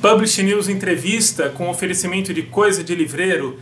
[0.00, 3.60] Publish News Entrevista com oferecimento de Coisa de Livreiro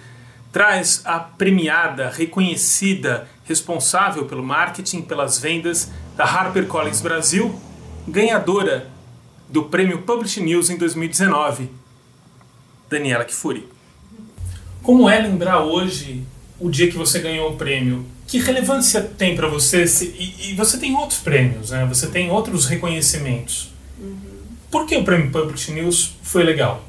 [0.51, 7.61] traz a premiada, reconhecida, responsável pelo marketing, pelas vendas da HarperCollins Brasil,
[8.07, 8.89] ganhadora
[9.49, 11.71] do prêmio Publish News em 2019,
[12.89, 13.69] Daniela Kifuri.
[14.83, 16.25] Como é lembrar hoje
[16.59, 18.07] o dia que você ganhou o prêmio?
[18.29, 19.85] Que relevância tem para você?
[20.03, 21.87] E, e, você tem outros prêmios, né?
[21.87, 23.73] Você tem outros reconhecimentos.
[23.99, 24.19] Uhum.
[24.71, 26.85] Por que o prêmio Publish News foi legal?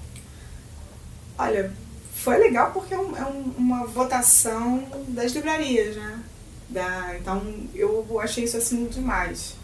[1.37, 1.71] Olha,
[2.13, 6.19] foi legal porque é, um, é um, uma votação das livrarias, né?
[6.67, 7.41] Da, então
[7.73, 9.55] eu achei isso assim demais.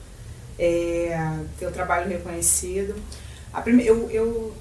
[0.58, 1.20] É,
[1.60, 2.96] ter o trabalho reconhecido.
[3.52, 4.56] A prime, eu, eu,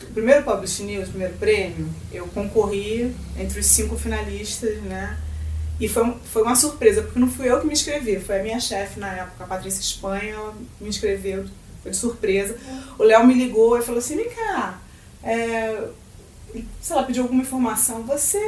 [0.00, 5.18] o primeiro Publish News, o primeiro prêmio, eu concorri entre os cinco finalistas, né?
[5.78, 8.58] E foi, foi uma surpresa, porque não fui eu que me inscrevi, foi a minha
[8.58, 11.44] chefe na época, a Patrícia Espanha, ela me inscreveu,
[11.82, 12.56] foi de surpresa.
[12.98, 14.78] O Léo me ligou e falou assim, vem cá,
[15.22, 15.88] é,
[16.80, 18.02] sei lá, pediu alguma informação.
[18.04, 18.38] Você.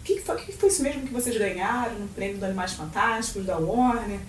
[0.00, 3.44] O que, foi, que foi isso mesmo que vocês ganharam no prêmio do Animais Fantásticos,
[3.44, 4.20] da Warner?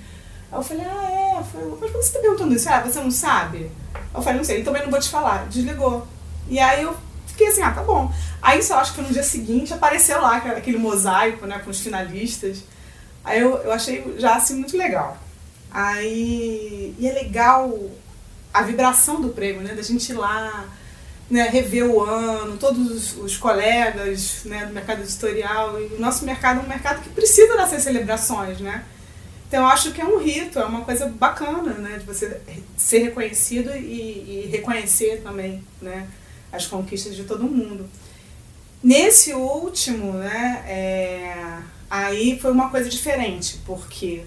[0.52, 1.78] Aí eu falei, ah, é, foi.
[1.82, 2.70] Mas você está perguntando isso?
[2.70, 3.72] Ah, você não sabe?
[4.14, 5.48] Eu falei, não sei, então também não vou te falar.
[5.48, 6.08] Desligou.
[6.48, 6.96] E aí eu
[7.34, 8.12] fiquei assim, ah, tá bom.
[8.42, 12.64] Aí só acho que no dia seguinte apareceu lá aquele mosaico, né, com os finalistas.
[13.24, 15.18] Aí eu, eu achei já assim muito legal.
[15.72, 16.96] Aí.
[17.00, 17.90] E é legal
[18.54, 19.74] a vibração do prêmio, né?
[19.74, 20.66] Da gente ir lá
[21.30, 25.82] né, rever o ano, todos os, os colegas né, do mercado editorial.
[25.82, 28.84] E o nosso mercado é um mercado que precisa dessas celebrações, né?
[29.48, 31.98] Então eu acho que é um rito, é uma coisa bacana, né?
[31.98, 32.42] De você
[32.78, 36.08] ser reconhecido e, e reconhecer também, né?
[36.54, 37.90] As conquistas de todo mundo.
[38.82, 40.64] Nesse último, né?
[40.68, 41.58] É,
[41.90, 44.24] aí foi uma coisa diferente, porque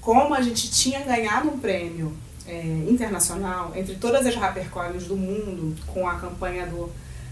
[0.00, 5.76] como a gente tinha ganhado um prêmio é, internacional entre todas as HarperCollins do mundo
[5.88, 6.90] com a campanha do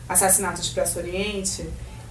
[0.08, 1.69] Assassinato Expresso Oriente,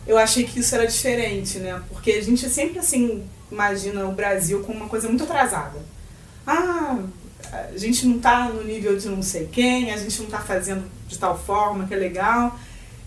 [0.08, 1.82] eu achei que isso era diferente, né?
[1.90, 5.80] Porque a gente sempre assim imagina o Brasil como uma coisa muito atrasada.
[6.48, 7.00] Ah,
[7.74, 10.84] a gente não está no nível de não sei quem, a gente não está fazendo
[11.08, 12.58] de tal forma que é legal.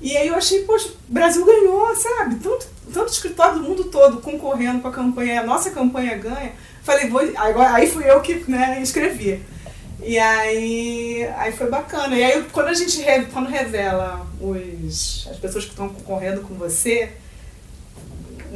[0.00, 2.36] E aí eu achei, poxa, o Brasil ganhou, sabe?
[2.36, 6.52] Tanto, tanto escritório do mundo todo concorrendo com a campanha, a nossa campanha ganha.
[6.82, 9.42] Falei, vou, agora, aí fui eu que né, escrevi.
[10.02, 12.16] E aí, aí foi bacana.
[12.16, 13.02] E aí quando a gente
[13.32, 17.12] quando revela os, as pessoas que estão concorrendo com você,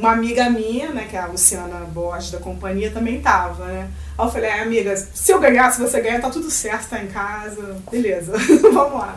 [0.01, 3.87] uma amiga minha, né, que é a Luciana Borges da companhia, também tava, né?
[4.17, 7.07] Aí eu falei, amiga, se eu ganhar, se você ganhar, tá tudo certo, tá em
[7.07, 8.33] casa, beleza,
[8.73, 9.15] vamos lá.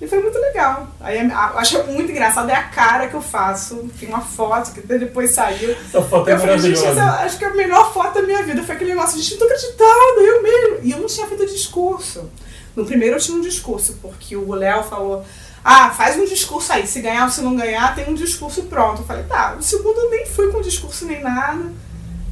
[0.00, 0.88] E foi muito legal.
[1.00, 1.18] Aí
[1.56, 3.88] acho muito engraçado é a cara que eu faço.
[3.98, 5.70] Tem uma foto que depois saiu.
[5.70, 8.42] Essa foto é eu falei, gente, essa, acho que é a melhor foto da minha
[8.42, 8.62] vida.
[8.64, 10.78] Foi aquele negócio, gente, não tô acreditando, eu mesmo.
[10.82, 12.28] E eu não tinha feito discurso.
[12.74, 15.24] No primeiro eu tinha um discurso, porque o Léo falou,
[15.64, 19.00] ah, faz um discurso aí, se ganhar ou se não ganhar, tem um discurso pronto.
[19.00, 21.72] Eu falei, tá, o segundo eu nem fui com discurso nem nada.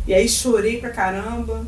[0.07, 1.65] E aí chorei pra caramba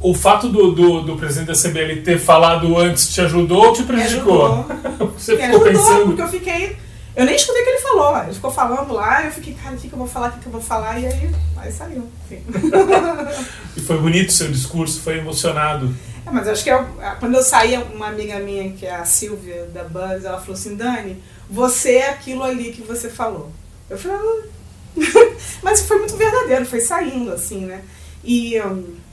[0.00, 3.82] o fato do, do, do, presidente da CBL ter falado antes te ajudou ou te
[3.82, 4.66] prejudicou?
[5.16, 6.06] Você me ficou ajudou, pensando?
[6.06, 6.76] porque eu fiquei...
[7.16, 8.22] Eu nem escutei o que ele falou.
[8.24, 10.40] Ele ficou falando lá, eu fiquei, cara, o que, que eu vou falar, o que,
[10.40, 12.06] que eu vou falar, e aí, aí saiu.
[12.30, 15.94] e foi bonito o seu discurso, foi emocionado.
[16.26, 16.84] É, mas acho que eu,
[17.20, 20.74] quando eu saí, uma amiga minha, que é a Silvia da Buzz, ela falou assim,
[20.74, 23.52] Dani, você é aquilo ali que você falou.
[23.88, 24.56] Eu falei, ah.
[25.62, 27.82] mas foi muito verdadeiro, foi saindo, assim, né?
[28.24, 28.60] E...
[28.60, 29.06] Um,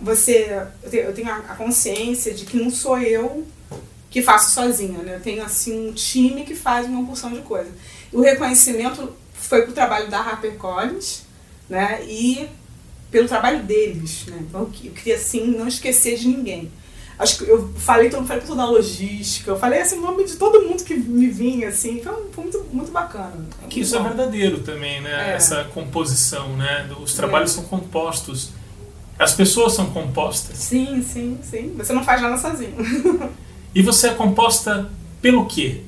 [0.00, 3.46] você eu tenho a consciência de que não sou eu
[4.08, 5.16] que faço sozinha, né?
[5.16, 7.70] Eu tenho assim um time que faz uma porção de coisa.
[8.12, 11.22] O reconhecimento foi pro trabalho da HarperCollins,
[11.68, 12.02] né?
[12.04, 12.48] E
[13.10, 14.38] pelo trabalho deles, né?
[14.40, 16.70] Então eu queria assim não esquecer de ninguém.
[17.18, 20.36] Acho que eu falei, todo, falei toda a logística, eu falei assim, o nome de
[20.36, 23.46] todo mundo que me vinha, assim, então foi muito, muito bacana.
[23.68, 25.32] Que isso é verdadeiro também, né?
[25.32, 25.34] É.
[25.34, 26.88] Essa composição, né?
[26.98, 27.54] Os trabalhos é.
[27.56, 28.52] são compostos
[29.20, 30.56] as pessoas são compostas.
[30.56, 31.74] Sim, sim, sim.
[31.76, 32.72] Você não faz nada sozinho.
[33.74, 34.90] e você é composta
[35.20, 35.82] pelo quê?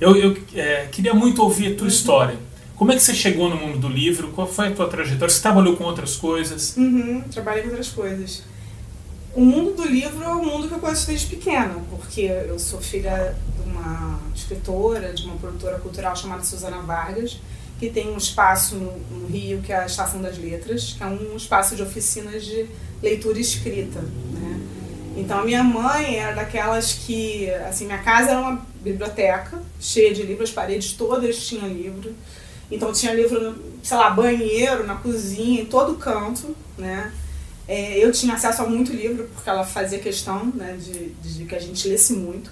[0.00, 1.88] Eu, eu é, queria muito ouvir a tua uhum.
[1.88, 2.38] história.
[2.76, 4.28] Como é que você chegou no mundo do livro?
[4.32, 5.32] Qual foi a tua trajetória?
[5.32, 6.76] Você trabalhou com outras coisas?
[6.76, 8.42] Uhum, trabalhei com outras coisas.
[9.34, 12.80] O mundo do livro é um mundo que eu conheço desde pequena, porque eu sou
[12.80, 17.38] filha de uma escritora, de uma produtora cultural chamada Susana Vargas,
[17.78, 21.06] que tem um espaço no, no, Rio, que é a Estação das Letras, que é
[21.06, 22.66] um espaço de oficinas de
[23.02, 24.00] leitura escrita.
[24.00, 24.60] Né?
[25.16, 30.22] Então, a minha mãe era daquelas que, assim, minha casa era uma biblioteca cheia de
[30.22, 32.14] livros, as paredes todas tinham livro.
[32.72, 37.12] Então tinha livro, sei lá, banheiro, na cozinha, em todo canto, né?
[37.68, 41.54] É, eu tinha acesso a muito livro, porque ela fazia questão né, de, de que
[41.54, 42.50] a gente lesse muito.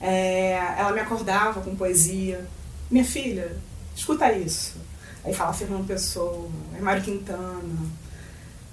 [0.00, 2.46] É, ela me acordava com poesia.
[2.90, 3.56] Minha filha,
[3.94, 4.76] escuta isso.
[5.22, 7.62] Aí fala Fernando Pessoa, é Mário Quintana.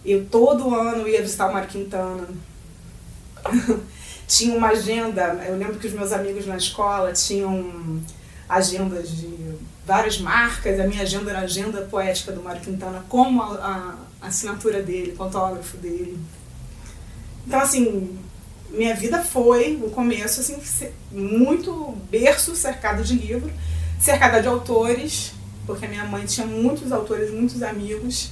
[0.05, 2.27] Eu todo ano ia visitar o Mário Quintana.
[4.27, 8.01] tinha uma agenda, eu lembro que os meus amigos na escola tinham
[8.47, 13.41] agendas de várias marcas, a minha agenda era a agenda poética do Mário Quintana, como
[13.41, 16.17] a, a assinatura dele, o autógrafo dele.
[17.45, 18.17] Então, assim,
[18.69, 20.57] minha vida foi, no começo, assim,
[21.11, 23.51] muito berço, cercado de livro,
[23.99, 25.33] cercada de autores,
[25.65, 28.31] porque a minha mãe tinha muitos autores, muitos amigos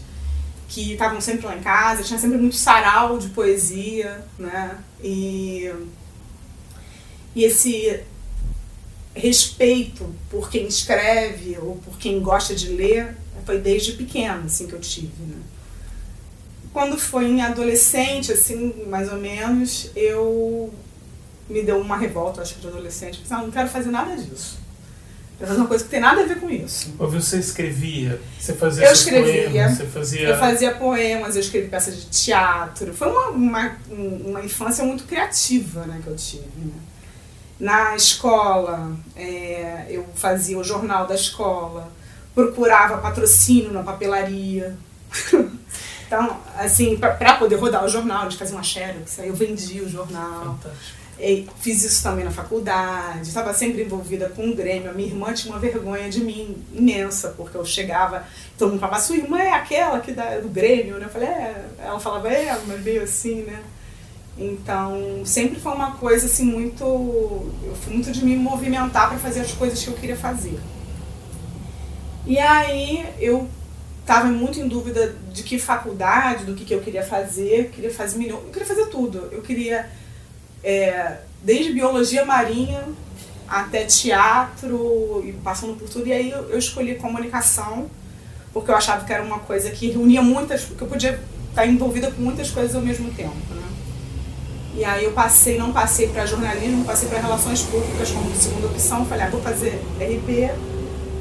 [0.67, 4.77] que estavam sempre lá em casa, tinha sempre muito sarau de poesia, né?
[5.03, 5.69] E,
[7.35, 8.01] e esse
[9.15, 14.73] respeito por quem escreve ou por quem gosta de ler foi desde pequena assim que
[14.73, 15.35] eu tive né?
[16.71, 20.73] quando foi em adolescente assim mais ou menos eu
[21.49, 24.59] me deu uma revolta acho que de adolescente pensei, não, não quero fazer nada disso.
[25.37, 26.93] Quero fazer uma coisa que tem nada a ver com isso.
[26.99, 28.21] Ou você escrevia?
[28.39, 29.49] Você fazia eu escrevia.
[29.49, 32.93] Poemas, você fazia eu fazia poemas eu escrevi peças de teatro.
[32.93, 36.73] Foi uma, uma, uma infância muito criativa né que eu tive né?
[37.61, 41.91] Na escola, é, eu fazia o jornal da escola,
[42.33, 44.75] procurava patrocínio na papelaria.
[46.07, 49.87] então, assim, para poder rodar o jornal, gente fazia uma xerox, aí eu vendia o
[49.87, 50.57] jornal.
[51.19, 54.89] E fiz isso também na faculdade, estava sempre envolvida com o Grêmio.
[54.89, 58.25] A minha irmã tinha uma vergonha de mim imensa, porque eu chegava,
[58.57, 61.05] todo mundo falava, sua irmã é aquela que dá, do Grêmio, né?
[61.05, 61.65] Eu falei, é.
[61.77, 63.61] Ela falava, é, mas veio assim, né?
[64.41, 66.83] Então, sempre foi uma coisa assim muito.
[66.83, 70.59] Eu fui muito de me movimentar para fazer as coisas que eu queria fazer.
[72.25, 73.47] E aí eu
[74.01, 77.65] estava muito em dúvida de que faculdade, do que, que eu queria fazer.
[77.65, 79.29] Eu queria fazer milhão, eu queria fazer tudo.
[79.31, 79.89] Eu queria
[80.63, 82.83] é, desde biologia marinha
[83.47, 86.07] até teatro e passando por tudo.
[86.07, 87.89] E aí eu, escolhi comunicação
[88.51, 92.11] porque eu achava que era uma coisa que reunia muitas, que eu podia estar envolvida
[92.11, 93.35] com muitas coisas ao mesmo tempo.
[93.49, 93.70] Né?
[94.73, 99.05] E aí eu passei, não passei para jornalismo, passei para relações públicas como segunda opção.
[99.05, 100.49] Falei, ah, vou fazer RP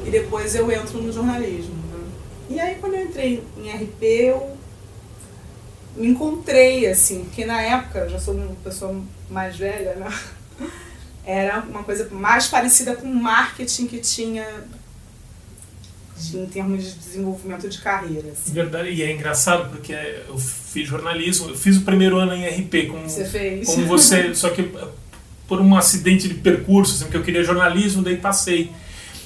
[0.06, 1.74] e depois eu entro no jornalismo.
[1.74, 2.04] Né?
[2.50, 4.56] E aí quando eu entrei em RP, eu
[5.96, 10.12] me encontrei, assim, porque na época, já sou uma pessoa mais velha, né?
[11.26, 14.46] Era uma coisa mais parecida com marketing que tinha
[16.34, 18.30] em termos de desenvolvimento de carreira.
[18.32, 18.52] Assim.
[18.52, 22.88] Verdade, e é engraçado porque eu fiz jornalismo, eu fiz o primeiro ano em RP
[22.88, 23.66] como você, fez.
[23.66, 24.70] como você só que
[25.48, 28.70] por um acidente de percurso, assim, porque eu queria jornalismo, daí passei.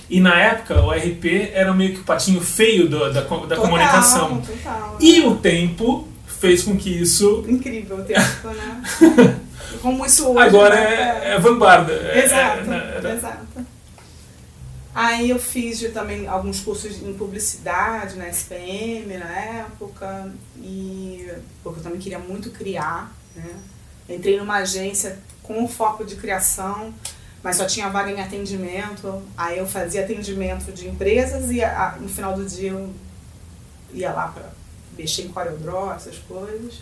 [0.08, 3.58] E na época o RP era meio que o patinho feio do, da, da total,
[3.58, 4.40] comunicação.
[4.40, 7.44] Total, e o tempo fez com que isso.
[7.48, 9.40] Incrível o tempo, né?
[9.80, 10.38] Como isso hoje.
[10.38, 11.20] Agora né?
[11.24, 11.92] é, é vanguarda.
[11.92, 13.66] Exato, é, é, exato.
[14.94, 21.28] Aí eu fiz também alguns cursos em publicidade na SPM na época, e
[21.64, 23.12] porque eu também queria muito criar.
[23.34, 23.60] Né?
[24.08, 26.94] Entrei numa agência com foco de criação,
[27.42, 29.20] mas só tinha vaga em atendimento.
[29.36, 32.94] Aí eu fazia atendimento de empresas e a, no final do dia eu
[33.92, 34.52] ia lá para
[34.96, 36.80] mexer em CorelDRAW, essas coisas.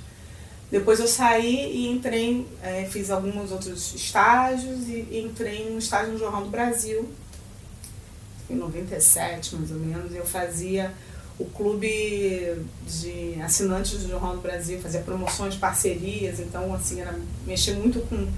[0.70, 6.12] Depois eu saí e entrei, é, fiz alguns outros estágios e, e entrei no estágio
[6.12, 7.10] no Jornal do Brasil,
[8.50, 10.92] em 97 mais ou menos, eu fazia
[11.38, 11.88] o clube
[12.86, 18.28] de assinantes do Jornal do Brasil, fazia promoções, parcerias, então assim, era mexer muito com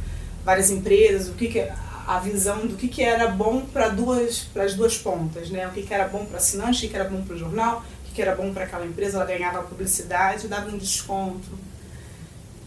[0.45, 1.69] várias empresas, o que, que
[2.07, 5.67] a visão do que, que era bom para duas para as duas pontas, né?
[5.67, 7.79] O que, que era bom para assinante, o que, que era bom para o jornal,
[7.79, 11.49] o que, que era bom para aquela empresa, ela ganhava publicidade, dava um desconto.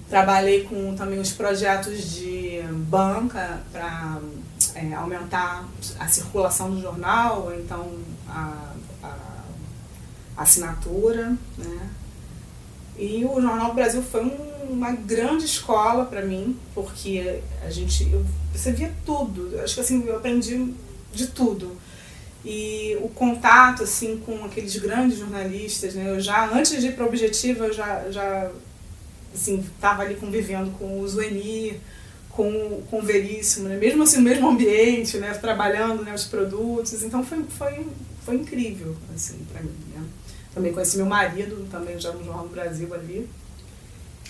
[0.10, 4.20] Trabalhei com também os projetos de banca para
[4.75, 5.67] é, aumentar
[5.99, 7.91] a circulação do jornal, ou então
[8.27, 8.73] a,
[9.03, 9.43] a,
[10.37, 11.35] assinatura.
[11.57, 11.89] Né?
[12.97, 18.09] E o Jornal do Brasil foi um, uma grande escola para mim, porque a gente,
[18.11, 19.59] eu, você via tudo.
[19.61, 20.73] Acho que assim, eu aprendi
[21.13, 21.77] de tudo.
[22.45, 26.09] E o contato assim com aqueles grandes jornalistas, né?
[26.09, 28.49] Eu já antes de ir para o Objetivo, eu já já
[29.33, 31.79] assim, estava ali convivendo com o Zueni,
[32.38, 33.75] com, com o Veríssimo, né?
[33.75, 35.34] mesmo assim no mesmo ambiente, né?
[35.34, 36.13] trabalhando né?
[36.13, 37.88] os produtos, então foi, foi,
[38.24, 39.74] foi incrível assim, para mim.
[39.96, 40.03] Né?
[40.53, 43.27] Também conheci meu marido, também já no Jornal do Brasil ali.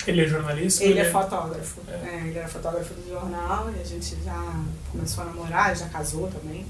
[0.06, 0.82] Ele é jornalista?
[0.82, 1.82] Ele, é, é fotógrafo.
[1.86, 1.92] É.
[1.92, 6.28] É, ele era fotógrafo do jornal e a gente já começou a namorar, já casou
[6.28, 6.64] também.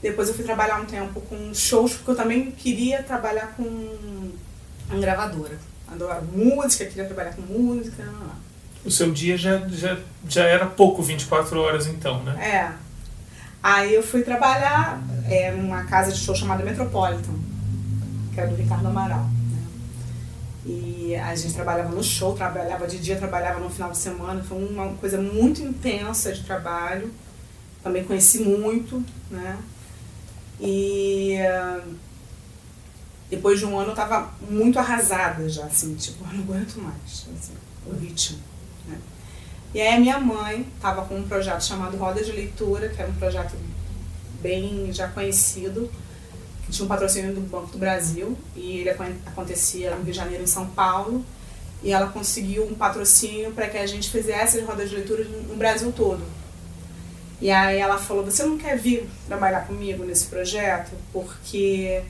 [0.00, 5.00] Depois eu fui trabalhar um tempo com shows, porque eu também queria trabalhar com uma
[5.00, 5.58] gravadora.
[5.88, 8.04] Adoro música, queria trabalhar com música.
[8.86, 12.32] O seu dia já, já, já era pouco 24 horas então, né?
[12.40, 12.72] É.
[13.62, 17.34] Aí eu fui trabalhar é, numa casa de show chamada Metropolitan,
[18.32, 19.24] que era do Ricardo Amaral.
[19.24, 19.64] Né?
[20.64, 24.40] E a gente trabalhava no show, trabalhava de dia, trabalhava no final de semana.
[24.44, 27.12] Foi uma coisa muito intensa de trabalho.
[27.82, 29.58] Também conheci muito, né?
[30.60, 31.36] E
[33.28, 37.26] depois de um ano eu tava muito arrasada já, assim, tipo, eu não aguento mais
[37.36, 38.38] assim, o ritmo.
[39.76, 39.82] Né?
[39.82, 43.10] E aí a minha mãe tava com um projeto chamado Roda de Leitura, que era
[43.10, 43.54] um projeto
[44.40, 45.90] bem já conhecido,
[46.64, 50.42] que tinha um patrocínio do Banco do Brasil, e ele acontecia no Rio de Janeiro,
[50.42, 51.24] em São Paulo,
[51.82, 55.56] e ela conseguiu um patrocínio para que a gente fizesse as rodas de leitura no
[55.56, 56.24] Brasil todo.
[57.40, 60.92] E aí ela falou: Você não quer vir trabalhar comigo nesse projeto?
[61.12, 62.02] Porque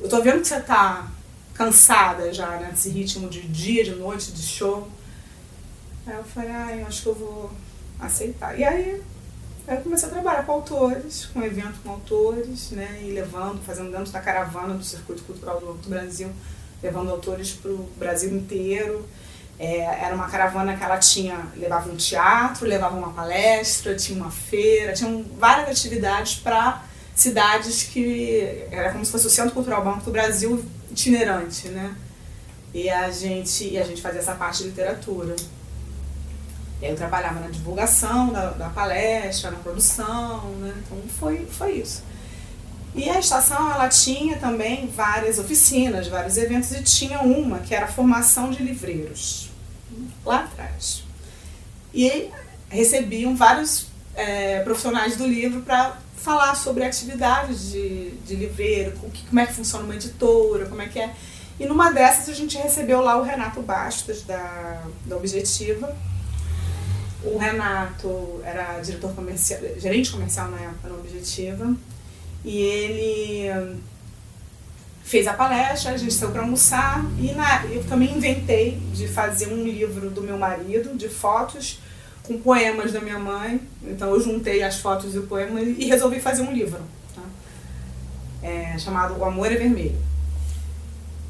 [0.00, 1.10] eu tô vendo que você tá
[1.52, 4.88] cansada já né, desse ritmo de dia, de noite, de show.
[6.06, 7.50] Aí eu falei: Ah, eu acho que eu vou
[7.98, 8.58] aceitar.
[8.58, 9.02] E aí
[9.68, 13.00] eu comecei a trabalhar com autores, com evento com autores, né?
[13.02, 16.30] E levando, fazendo dentro da caravana do Circuito Cultural do Brasil,
[16.82, 19.08] levando autores para o Brasil inteiro.
[19.58, 24.30] É, era uma caravana que ela tinha, levava um teatro, levava uma palestra, tinha uma
[24.30, 26.84] feira, tinham várias atividades para
[27.14, 31.96] cidades que era como se fosse o Centro Cultural Banco do Brasil itinerante, né?
[32.74, 35.34] E a gente, e a gente fazia essa parte de literatura.
[36.80, 40.74] E aí eu trabalhava na divulgação da, da palestra, na produção, né?
[40.84, 42.02] Então foi, foi isso.
[42.94, 47.84] E a estação ela tinha também várias oficinas, vários eventos e tinha uma que era
[47.84, 49.50] a formação de livreiros
[50.24, 51.04] lá atrás.
[51.92, 52.30] E
[52.70, 59.46] recebiam vários é, profissionais do livro para falar sobre atividades de, de livreiro, como é
[59.46, 61.14] que funciona uma editora, como é que é.
[61.60, 65.96] E numa dessas a gente recebeu lá o Renato Bastos, da, da Objetiva.
[67.26, 71.74] O Renato era diretor comercial, gerente comercial na época na Objetiva.
[72.44, 73.80] E ele
[75.02, 79.46] fez a palestra, a gente saiu para almoçar e na, eu também inventei de fazer
[79.46, 81.80] um livro do meu marido, de fotos,
[82.24, 83.60] com poemas da minha mãe.
[83.82, 86.80] Então eu juntei as fotos e o poema e resolvi fazer um livro,
[87.14, 87.22] tá?
[88.42, 90.00] é, chamado O Amor é Vermelho.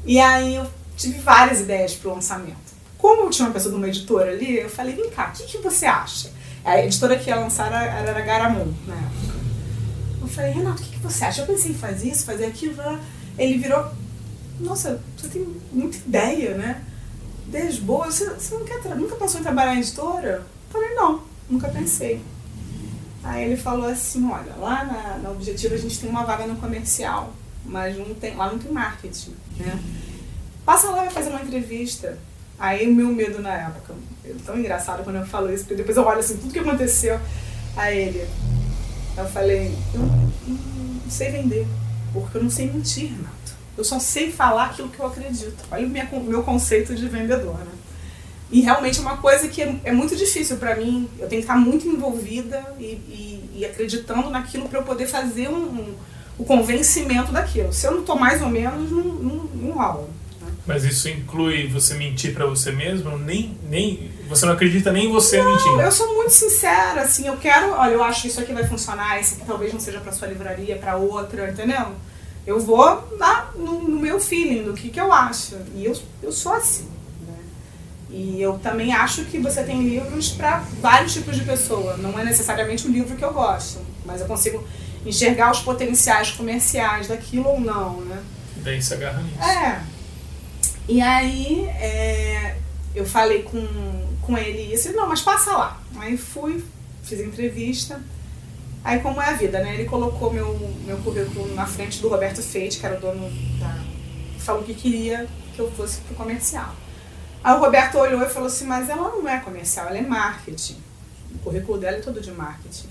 [0.05, 2.66] E aí eu tive várias ideias para o lançamento.
[3.07, 5.57] Como tinha uma pessoa de uma editora ali, eu falei, vem cá, o que, que
[5.59, 6.29] você acha?
[6.65, 9.37] A editora que ia lançar era, era Garamond na época.
[10.21, 11.41] Eu falei, Renato, o que, que você acha?
[11.41, 12.75] Eu pensei em fazer isso, fazer aquilo.
[13.37, 13.89] Ele virou,
[14.59, 16.83] nossa, você tem muita ideia, né?
[17.47, 18.15] Ideias boas.
[18.15, 20.29] Você, você não quer nunca pensou em trabalhar em editora?
[20.29, 22.21] Eu falei, não, nunca pensei.
[23.23, 26.57] Aí ele falou assim, olha, lá na, na Objetivo a gente tem uma vaga no
[26.57, 27.33] comercial,
[27.63, 29.79] mas não tem, lá não tem marketing, né?
[30.65, 32.19] Passa lá vai fazer uma entrevista.
[32.59, 33.93] Aí o meu medo na época,
[34.25, 37.19] é tão engraçado quando eu falo isso, porque depois eu olho assim, tudo que aconteceu.
[37.75, 38.27] a ele,
[39.15, 41.67] eu falei, eu não sei vender,
[42.13, 43.57] porque eu não sei mentir, Renato.
[43.77, 45.55] Eu só sei falar aquilo que eu acredito.
[45.71, 47.71] Olha o meu conceito de vendedor, né?
[48.49, 51.09] E realmente é uma coisa que é, é muito difícil para mim.
[51.19, 55.49] Eu tenho que estar muito envolvida e, e, e acreditando naquilo para eu poder fazer
[55.49, 55.95] um, um,
[56.37, 57.73] o convencimento daquilo.
[57.73, 60.09] Se eu não estou mais ou menos, não, não, não rola.
[60.67, 63.17] Mas isso inclui você mentir para você mesmo?
[63.17, 65.81] Nem, nem você não acredita nem em você não, mentindo?
[65.81, 69.17] Eu sou muito sincera, assim, eu quero, olha, eu acho que isso aqui vai funcionar,
[69.17, 71.93] esse aqui talvez não seja para sua livraria, para outra, entendeu?
[72.45, 75.55] Eu vou lá no, no, meu feeling, do que, que eu acho.
[75.73, 76.87] E eu, eu sou assim.
[77.25, 77.37] Né?
[78.09, 81.95] E eu também acho que você tem livros para vários tipos de pessoa.
[81.97, 84.65] Não é necessariamente o livro que eu gosto, mas eu consigo
[85.05, 88.21] enxergar os potenciais comerciais daquilo ou não, né?
[88.57, 89.41] Daí se agarra nisso.
[89.41, 89.96] É.
[90.87, 92.55] E aí é,
[92.95, 95.81] eu falei com, com ele isso, não, mas passa lá.
[95.97, 96.63] Aí fui,
[97.03, 98.01] fiz entrevista.
[98.83, 99.73] Aí como é a vida, né?
[99.73, 103.29] Ele colocou meu, meu currículo na frente do Roberto Feite, que era o dono
[103.59, 103.83] da.
[104.39, 106.73] falou que queria que eu fosse pro comercial.
[107.43, 110.77] Aí o Roberto olhou e falou assim, mas ela não é comercial, ela é marketing.
[111.35, 112.87] O currículo dela é todo de marketing.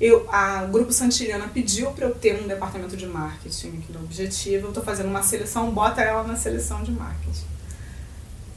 [0.00, 4.66] Eu, a, Grupo Santillana pediu para eu ter um departamento de marketing aqui no Objetivo.
[4.66, 7.46] Eu estou fazendo uma seleção, bota ela na seleção de marketing.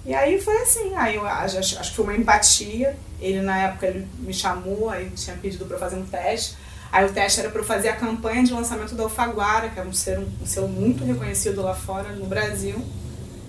[0.05, 2.97] E aí foi assim, aí eu acho, acho que foi uma empatia.
[3.19, 6.55] Ele na época ele me chamou, aí tinha pedido para fazer um teste.
[6.91, 9.83] Aí o teste era para eu fazer a campanha de lançamento da Alfaguara, que é
[9.83, 12.81] um selo, um selo muito reconhecido lá fora no Brasil.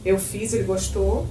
[0.04, 1.26] Eu fiz, ele gostou.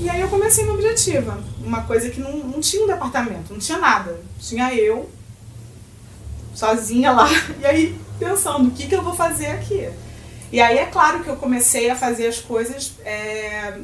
[0.00, 3.60] E aí eu comecei no Objetiva, uma coisa que não, não tinha um departamento, não
[3.60, 4.20] tinha nada.
[4.40, 5.08] Tinha eu,
[6.54, 7.28] sozinha lá,
[7.60, 9.88] e aí pensando, o que, que eu vou fazer aqui?
[10.52, 13.80] E aí é claro que eu comecei a fazer as coisas é,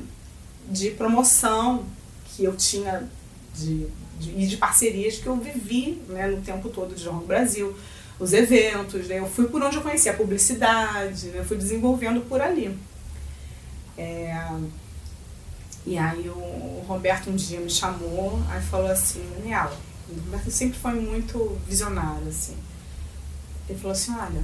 [0.69, 1.87] de promoção
[2.27, 3.09] que eu tinha
[3.55, 3.87] de,
[4.19, 7.75] de, e de parcerias que eu vivi né, no tempo todo de Jornal Brasil,
[8.21, 12.21] os eventos, né, eu fui por onde eu conhecia a publicidade, né, eu fui desenvolvendo
[12.29, 12.77] por ali.
[13.97, 14.37] É,
[15.87, 19.75] e aí o Roberto um dia me chamou, aí falou assim, Daniela,
[20.11, 22.57] o sempre foi muito visionário, assim.
[23.69, 24.43] Ele falou assim, olha,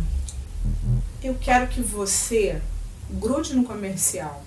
[1.23, 2.61] eu quero que você
[3.11, 4.45] grude no comercial,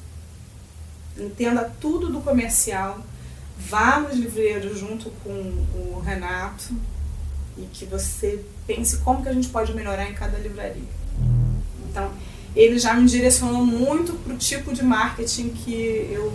[1.17, 3.03] entenda tudo do comercial,
[3.57, 6.74] vá nos livreiros junto com o Renato
[7.57, 10.83] e que você pense como que a gente pode melhorar em cada livraria.
[11.89, 12.12] Então,
[12.55, 16.31] ele já me direcionou muito para o tipo de marketing que eu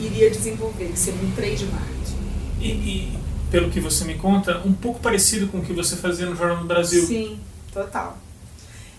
[0.00, 2.18] iria desenvolver, que seria um trade marketing.
[2.60, 3.17] E, e,
[3.50, 6.58] pelo que você me conta, um pouco parecido com o que você fazia no Jornal
[6.58, 7.04] do Brasil.
[7.04, 7.40] Sim,
[7.72, 8.18] total.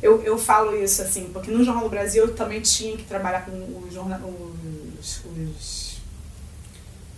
[0.02, 3.46] Eu, eu falo isso assim, porque no Jornal do Brasil eu também tinha que trabalhar
[3.46, 3.52] com
[3.86, 4.20] os, jornal,
[5.00, 6.00] os, os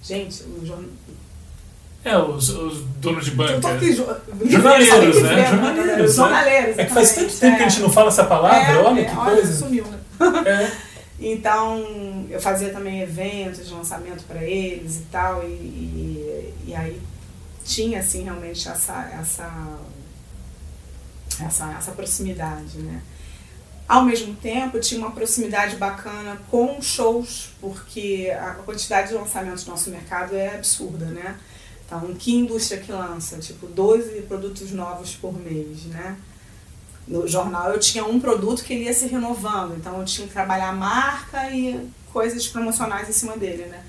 [0.02, 0.90] gente, os jornal,
[2.04, 3.74] é, os, os donos de banca.
[3.74, 5.48] Aqui, jornaleiros, né?
[5.48, 6.16] Jornaleiros.
[6.16, 6.80] Jornaleiros.
[6.80, 9.06] É que faz tanto tempo que a gente não fala essa palavra, é, olha é,
[9.06, 9.54] que olha, coisa.
[9.54, 10.00] Sumiu, né?
[10.46, 10.92] É.
[11.24, 17.00] Então, eu fazia também eventos de lançamento para eles e tal, e, e, e, aí
[17.72, 19.80] tinha, assim, realmente essa, essa,
[21.40, 23.01] essa, essa proximidade, né?
[23.88, 29.72] Ao mesmo tempo, tinha uma proximidade bacana com shows, porque a quantidade de lançamentos do
[29.72, 31.38] nosso mercado é absurda, né?
[31.86, 33.38] Então, que indústria que lança?
[33.40, 36.18] Tipo, 12 produtos novos por mês, né?
[37.06, 40.34] No jornal eu tinha um produto que ele ia se renovando, então eu tinha que
[40.34, 43.84] trabalhar a marca e coisas promocionais em cima dele, né?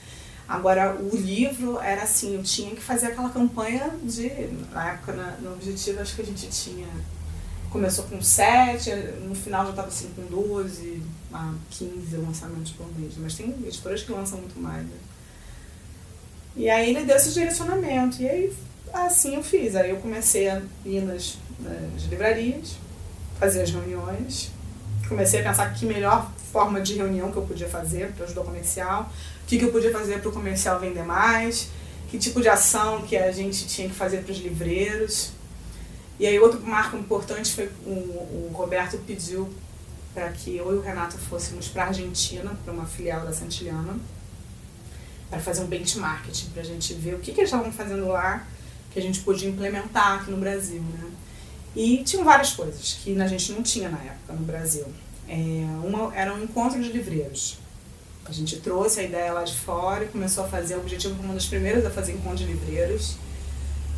[0.53, 4.29] Agora, o livro era assim, eu tinha que fazer aquela campanha de...
[4.71, 6.87] Na época, na, no Objetivo, acho que a gente tinha...
[7.71, 8.91] Começou com 7,
[9.27, 11.03] no final já estava assim com 12,
[11.71, 13.15] 15 lançamentos por mês.
[13.17, 14.97] Mas tem editoras que lançam muito mais, né?
[16.55, 18.21] E aí ele deu esse direcionamento.
[18.21, 18.53] E aí
[18.93, 19.75] assim eu fiz.
[19.75, 22.77] Aí eu comecei a ir nas, nas livrarias,
[23.41, 24.53] fazer as reuniões.
[25.09, 28.45] Comecei a pensar que melhor forma de reunião que eu podia fazer para ajudar o
[28.45, 29.11] comercial,
[29.53, 31.69] que, que eu podia fazer para o comercial vender mais,
[32.09, 35.33] que tipo de ação que a gente tinha que fazer para os livreiros.
[36.19, 39.53] E aí outro marco importante foi o, o Roberto pediu
[40.15, 43.95] para que eu e o Renato fôssemos para a Argentina, para uma filial da Santillana
[45.29, 48.47] para fazer um benchmarking, para a gente ver o que, que eles estavam fazendo lá,
[48.91, 51.11] que a gente podia implementar aqui no Brasil, né?
[51.75, 54.85] E tinham várias coisas que a gente não tinha na época no Brasil.
[55.27, 55.35] É,
[55.83, 57.62] uma era um encontro de livreiros.
[58.25, 60.77] A gente trouxe a ideia lá de fora e começou a fazer.
[60.77, 63.17] O objetivo foi uma das primeiras a fazer encontro de livreiros.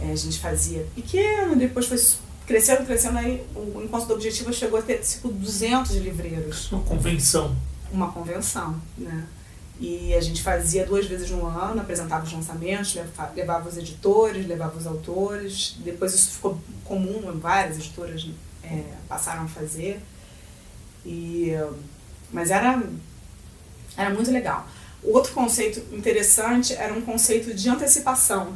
[0.01, 1.99] É, a gente fazia pequeno, depois foi
[2.47, 3.19] crescendo, crescendo.
[3.19, 6.73] Aí o encontro do objetivo chegou a ter tipo 200 livreiros.
[6.73, 7.57] Uma convenção.
[7.93, 9.27] Uma convenção, né?
[9.81, 12.97] E a gente fazia duas vezes no ano, apresentava os lançamentos,
[13.35, 15.77] levava os editores, levava os autores.
[15.81, 18.27] Depois isso ficou comum, várias editoras
[18.63, 20.01] é, passaram a fazer.
[21.05, 21.53] E,
[22.33, 22.83] mas era,
[23.97, 24.67] era muito legal.
[25.03, 28.55] Outro conceito interessante era um conceito de antecipação.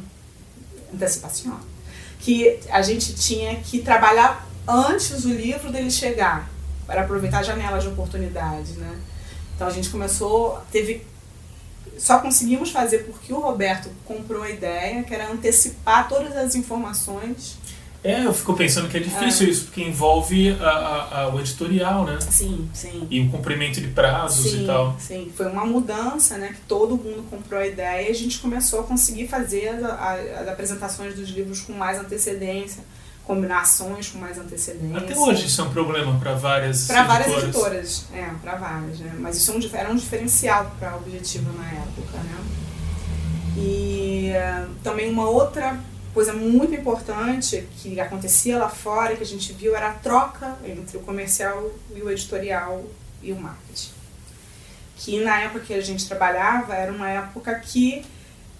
[0.93, 1.59] Antecipação.
[2.19, 6.49] Que a gente tinha que trabalhar antes do livro dele chegar,
[6.85, 8.99] para aproveitar a janela de oportunidade, né?
[9.55, 11.05] Então a gente começou, teve
[11.99, 17.58] só conseguimos fazer porque o Roberto comprou a ideia, que era antecipar todas as informações.
[18.03, 19.49] É, eu fico pensando que é difícil é.
[19.49, 22.17] isso, porque envolve a, a, a, o editorial, né?
[22.21, 23.05] Sim, sim.
[23.09, 24.95] E o cumprimento de prazos sim, e tal.
[24.97, 26.49] Sim, foi uma mudança, né?
[26.49, 31.13] Que todo mundo comprou a ideia e a gente começou a conseguir fazer as, apresentações
[31.13, 32.83] dos livros com mais antecedência
[33.25, 34.97] combinações com mais antecedência.
[34.97, 39.13] Até hoje isso é um problema para várias Para várias editoras, é, para várias, né?
[39.19, 42.43] Mas isso é era um diferencial para o Objetivo na época, né?
[43.55, 45.79] E uh, também uma outra
[46.13, 50.97] coisa muito importante que acontecia lá fora, que a gente viu, era a troca entre
[50.97, 52.85] o comercial e o editorial
[53.21, 53.91] e o marketing.
[54.97, 58.03] Que na época que a gente trabalhava, era uma época que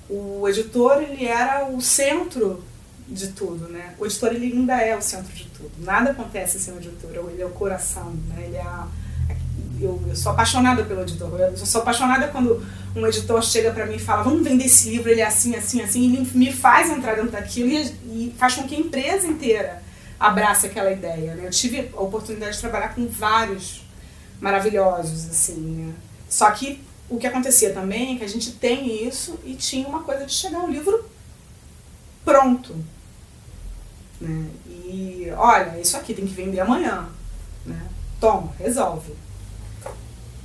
[0.09, 2.63] o editor ele era o centro
[3.07, 3.95] de tudo, né?
[3.99, 5.71] O editor ele ainda é o centro de tudo.
[5.79, 7.11] Nada acontece sem o editor.
[7.29, 8.45] Ele é o coração, né?
[8.45, 8.87] Ele é a,
[9.81, 11.39] eu, eu, sou apaixonada pelo editor.
[11.39, 12.65] Eu sou apaixonada quando
[12.95, 15.81] um editor chega para mim e fala: "Vamos vender esse livro, ele é assim, assim,
[15.81, 16.05] assim".
[16.05, 17.81] Ele me faz entrar dentro daquilo e,
[18.29, 19.81] e faz com que a empresa inteira
[20.19, 21.45] abrace aquela ideia, né?
[21.45, 23.85] Eu tive a oportunidade de trabalhar com vários
[24.41, 25.93] maravilhosos assim, né?
[26.29, 30.03] Só que o que acontecia também é que a gente tem isso e tinha uma
[30.03, 31.03] coisa de chegar um livro
[32.23, 32.75] pronto,
[34.21, 34.49] Né?
[34.67, 37.07] E olha, isso aqui tem que vender amanhã.
[37.65, 37.81] Né?
[38.19, 39.13] Toma, resolve.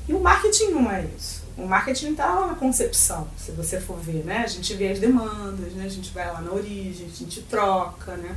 [0.08, 1.42] E o marketing não é isso.
[1.56, 4.38] O marketing está lá na concepção, se você for ver, né?
[4.38, 5.84] A gente vê as demandas, né?
[5.84, 8.36] A gente vai lá na origem, a gente troca, né?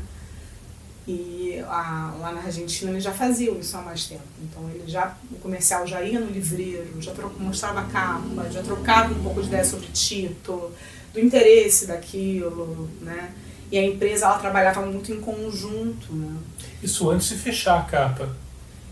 [1.07, 4.21] E a, lá na Argentina eles já faziam isso há mais tempo.
[4.43, 9.13] Então ele já, o comercial já ia no livreiro, já mostrava a capa, já trocava
[9.13, 10.71] um pouco de ideia sobre título,
[11.13, 13.33] do interesse daquilo, né?
[13.71, 16.37] E a empresa ela trabalhava muito em conjunto, né?
[16.83, 18.29] Isso antes de fechar a capa.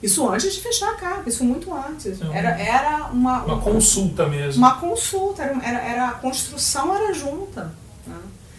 [0.06, 2.06] Isso antes de fechar a capa, isso muito antes.
[2.06, 4.60] Então, era, era uma, uma consulta mesmo.
[4.60, 7.74] Uma consulta, era, era, era a construção era junta.
[8.06, 8.16] Né?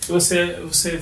[0.09, 1.01] Você, você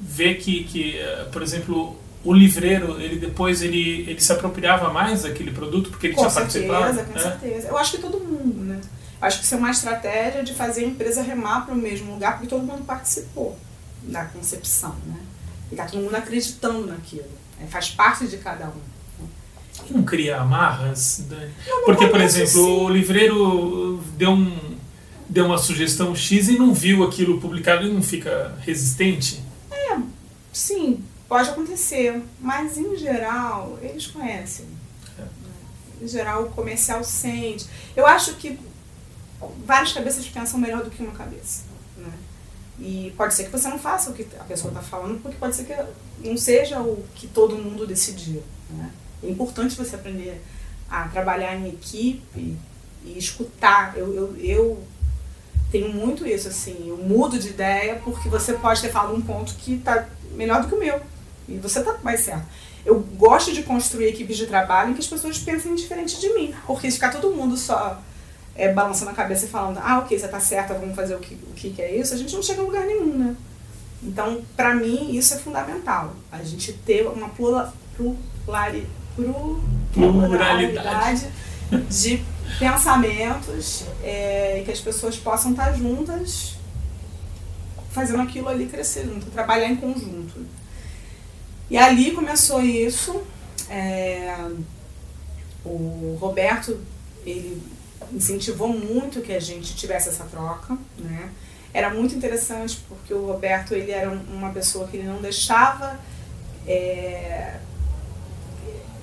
[0.00, 5.24] vê que, que, eh, por exemplo, o livreiro, ele depois ele, ele se apropriava mais
[5.24, 7.12] daquele produto porque ele com tinha certeza, participado?
[7.12, 7.20] Com né?
[7.20, 8.80] certeza, Eu acho que todo mundo, né?
[9.20, 12.32] Acho que isso é uma estratégia de fazer a empresa remar para o mesmo lugar
[12.32, 13.58] porque todo mundo participou
[14.04, 15.20] da concepção, né?
[15.70, 17.28] E tá todo mundo acreditando naquilo.
[17.62, 18.91] É, faz parte de cada um.
[19.90, 21.24] Não cria amarras?
[21.84, 22.84] Porque, por exemplo, sim.
[22.84, 24.76] o livreiro deu, um,
[25.28, 29.42] deu uma sugestão X e não viu aquilo publicado e não fica resistente?
[29.70, 29.98] É,
[30.52, 32.22] sim, pode acontecer.
[32.40, 34.66] Mas, em geral, eles conhecem.
[35.18, 36.04] É.
[36.04, 37.66] Em geral, o comercial sente.
[37.96, 38.58] Eu acho que
[39.64, 41.62] várias cabeças pensam melhor do que uma cabeça.
[41.96, 42.12] Né?
[42.78, 45.54] E pode ser que você não faça o que a pessoa está falando, porque pode
[45.54, 48.42] ser que não seja o que todo mundo decidiu.
[48.70, 48.90] Né?
[49.22, 50.42] É importante você aprender
[50.90, 52.56] a trabalhar em equipe
[53.04, 53.96] e escutar.
[53.96, 54.84] Eu, eu, eu
[55.70, 59.54] tenho muito isso, assim, eu mudo de ideia porque você pode ter falado um ponto
[59.54, 61.00] que está melhor do que o meu.
[61.48, 62.46] E você está mais certo.
[62.84, 66.54] Eu gosto de construir equipes de trabalho em que as pessoas pensem diferente de mim.
[66.66, 68.00] Porque ficar todo mundo só
[68.54, 71.34] é, balançando a cabeça e falando, ah, ok, você está certa, vamos fazer o que,
[71.34, 73.36] o que é isso, a gente não chega a lugar nenhum, né?
[74.02, 76.14] Então, para mim, isso é fundamental.
[76.30, 79.01] A gente ter uma pluralidade
[79.92, 81.28] pluralidade
[81.88, 82.22] de
[82.58, 86.56] pensamentos é, e que as pessoas possam estar juntas
[87.90, 90.46] fazendo aquilo ali crescer junto, trabalhar em conjunto.
[91.70, 93.22] E ali começou isso.
[93.68, 94.34] É,
[95.64, 96.78] o Roberto
[97.24, 97.62] ele
[98.12, 101.30] incentivou muito que a gente tivesse essa troca, né?
[101.72, 105.98] Era muito interessante porque o Roberto ele era uma pessoa que ele não deixava
[106.66, 107.56] é,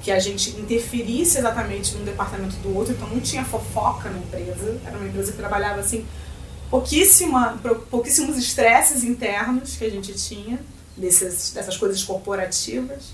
[0.01, 4.79] que a gente interferisse exatamente num departamento do outro, então não tinha fofoca na empresa,
[4.85, 6.05] era uma empresa que trabalhava assim,
[6.69, 7.59] pouquíssima,
[7.89, 10.59] pouquíssimos estresses internos que a gente tinha,
[10.95, 13.13] desses, dessas coisas corporativas,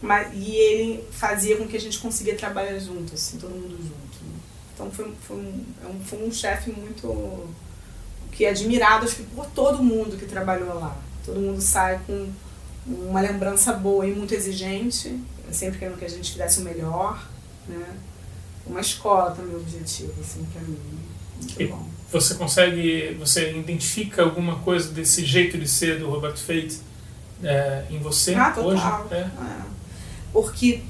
[0.00, 4.24] mas, e ele fazia com que a gente conseguia trabalhar junto, assim, todo mundo junto.
[4.24, 4.38] Né?
[4.74, 7.48] Então foi, foi um, é foi um chefe muito
[8.32, 10.96] que é admirado acho que por todo mundo que trabalhou lá.
[11.24, 12.30] Todo mundo sai com
[12.86, 15.18] uma lembrança boa e muito exigente,
[15.52, 17.22] sempre querendo que a gente fizesse o melhor,
[17.68, 17.96] né?
[18.66, 20.78] Uma escola também o objetivo, assim, para mim.
[21.38, 21.86] Muito e bom.
[22.12, 26.80] Você consegue, você identifica alguma coisa desse jeito de ser do Robert Fate
[27.42, 28.70] é, em você ah, total.
[28.70, 29.14] hoje?
[29.14, 29.16] É.
[29.16, 29.30] É.
[30.32, 30.82] Porque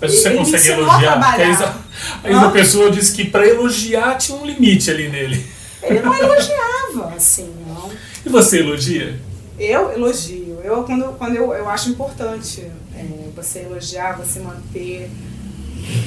[0.00, 1.20] mas você consegue elogiar?
[1.20, 5.46] Porque a Isa, Pessoa disse que para elogiar tinha um limite ali nele.
[5.82, 7.90] Ele não elogiava, assim, não.
[8.24, 9.20] E você elogia?
[9.58, 10.58] Eu elogio.
[10.64, 12.89] Eu, quando, quando eu, eu acho importante é,
[13.42, 15.10] você elogiar, você manter.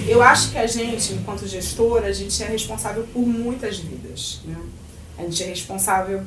[0.07, 4.41] Eu acho que a gente, enquanto gestora, a gente é responsável por muitas vidas.
[4.45, 4.57] Né?
[5.17, 6.23] A gente é responsável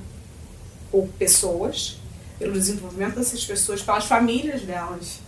[0.90, 1.98] por pessoas,
[2.38, 5.20] pelo desenvolvimento dessas pessoas, pelas famílias delas.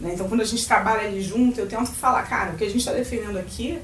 [0.00, 0.12] Né?
[0.14, 2.78] Então, quando a gente trabalha ali junto, eu tento falar, cara, o que a gente
[2.78, 3.78] está defendendo aqui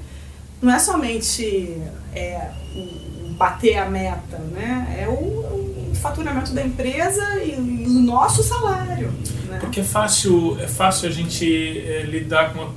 [0.61, 1.77] não é somente
[2.15, 4.97] é, o bater a meta, né?
[4.99, 9.11] é o, o faturamento da empresa e o nosso salário.
[9.53, 9.59] Né?
[9.59, 12.69] Porque é fácil, é fácil a gente é, lidar com, a,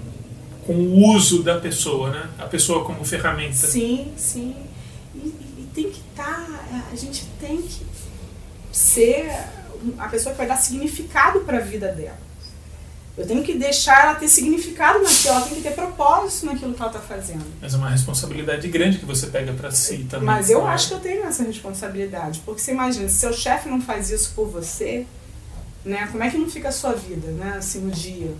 [0.66, 2.28] com o uso da pessoa, né?
[2.38, 3.54] a pessoa como ferramenta.
[3.54, 4.54] Sim, sim.
[5.14, 7.84] E, e tem que estar, tá, a gente tem que
[8.72, 9.30] ser
[9.98, 12.26] a pessoa que vai dar significado para a vida dela.
[13.16, 16.82] Eu tenho que deixar ela ter significado naquilo, ela tem que ter propósito naquilo que
[16.82, 17.46] ela está fazendo.
[17.62, 20.26] Mas é uma responsabilidade grande que você pega para si também.
[20.26, 23.80] Mas eu acho que eu tenho essa responsabilidade, porque você imagina, se seu chefe não
[23.80, 25.06] faz isso por você,
[25.86, 28.34] né, como é que não fica a sua vida, né, assim, no dia?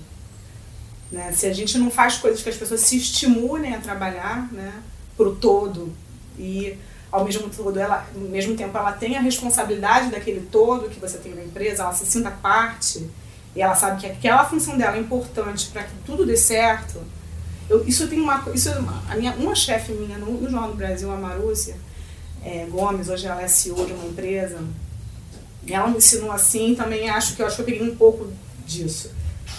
[1.13, 1.31] Né?
[1.33, 4.83] Se a gente não faz coisas que as pessoas se estimulem a trabalhar, né,
[5.17, 5.93] pro todo
[6.37, 6.77] e
[7.11, 11.19] ao mesmo todo ela, ao mesmo tempo ela tem a responsabilidade daquele todo que você
[11.19, 13.09] tem na empresa, ela se sinta parte
[13.55, 17.01] e ela sabe que aquela função dela é importante para que tudo dê certo.
[17.71, 18.71] Eu, isso tem uma, isso
[19.09, 21.77] a minha, uma chefe minha no, no Jornal do Brasil, a Marúcia
[22.45, 24.59] é, Gomes, hoje ela é CEO de uma empresa.
[25.69, 28.33] Ela me ensinou assim, também acho que eu acho que eu peguei um pouco
[28.67, 29.11] disso.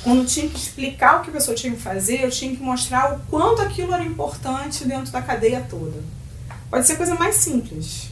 [0.04, 3.14] Quando tinha que explicar o que a pessoa tinha que fazer, eu tinha que mostrar
[3.14, 6.02] o quanto aquilo era importante dentro da cadeia toda.
[6.70, 8.10] Pode ser coisa mais simples.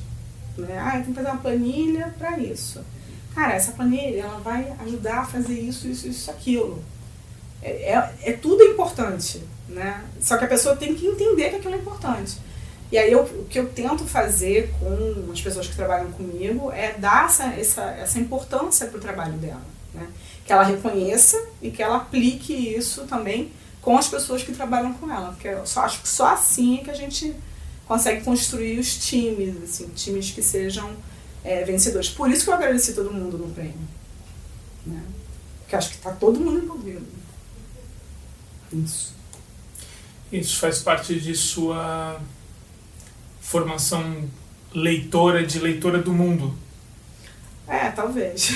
[0.58, 0.78] Né?
[0.80, 2.82] Ah, eu tenho que fazer uma planilha para isso.
[3.34, 6.82] Cara, essa planilha ela vai ajudar a fazer isso, isso, isso, aquilo.
[7.62, 9.44] É, é, é tudo importante.
[9.68, 10.04] Né?
[10.22, 12.38] Só que a pessoa tem que entender que aquilo é importante.
[12.96, 16.94] E aí eu, o que eu tento fazer com as pessoas que trabalham comigo é
[16.94, 19.62] dar essa, essa, essa importância para o trabalho dela.
[19.94, 20.08] Né?
[20.46, 25.12] Que ela reconheça e que ela aplique isso também com as pessoas que trabalham com
[25.12, 25.34] ela.
[25.34, 27.36] Porque eu só acho que só assim é que a gente
[27.86, 30.90] consegue construir os times, assim, times que sejam
[31.44, 32.08] é, vencedores.
[32.08, 33.90] Por isso que eu agradeci todo mundo no prêmio.
[34.86, 35.04] Né?
[35.60, 37.06] Porque acho que está todo mundo envolvido.
[38.72, 39.14] Isso.
[40.32, 42.22] Isso faz parte de sua
[43.46, 44.24] formação
[44.74, 46.54] leitora, de leitora do mundo.
[47.68, 48.52] É, talvez.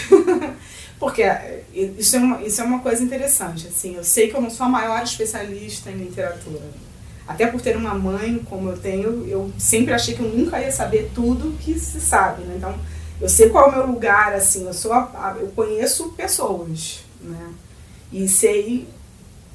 [1.00, 3.68] Porque é, isso é, uma, isso é uma coisa interessante.
[3.68, 6.62] Assim, eu sei que eu não sou a maior especialista em literatura.
[7.28, 10.72] Até por ter uma mãe como eu tenho, eu sempre achei que eu nunca ia
[10.72, 12.44] saber tudo que se sabe.
[12.44, 12.56] Né?
[12.58, 12.76] Então,
[13.22, 17.02] eu sei qual é o meu lugar, assim, eu, sou a, eu conheço pessoas.
[17.22, 17.54] Né?
[18.12, 18.88] E sei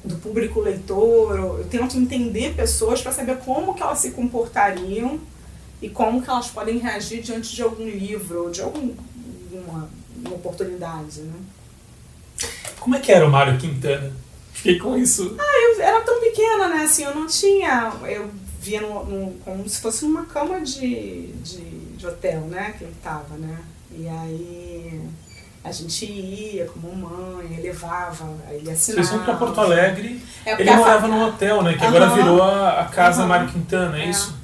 [0.05, 5.19] do público leitor, eu tento entender pessoas para saber como que elas se comportariam
[5.81, 8.93] e como que elas podem reagir diante de algum livro ou de algum,
[9.51, 9.89] alguma
[10.31, 11.33] oportunidade, né?
[12.79, 14.13] Como é que era o Mário Quintana?
[14.53, 15.35] Fiquei com isso.
[15.39, 16.83] Ah, eu era tão pequena, né?
[16.83, 17.91] Assim, eu não tinha...
[18.07, 18.29] Eu
[18.61, 21.61] via no, no, como se fosse uma cama de, de,
[21.97, 22.73] de hotel, né?
[22.77, 23.59] Que ele tava, né?
[23.91, 25.01] E aí
[25.65, 29.03] a gente ia com mamãe, ele levava, ele assinava.
[29.03, 31.73] Vocês vão para Porto Alegre, é ele morava num hotel, né?
[31.73, 31.87] Que uhum.
[31.87, 33.27] agora virou a, a Casa uhum.
[33.27, 34.35] Mário Quintana, é, é, isso?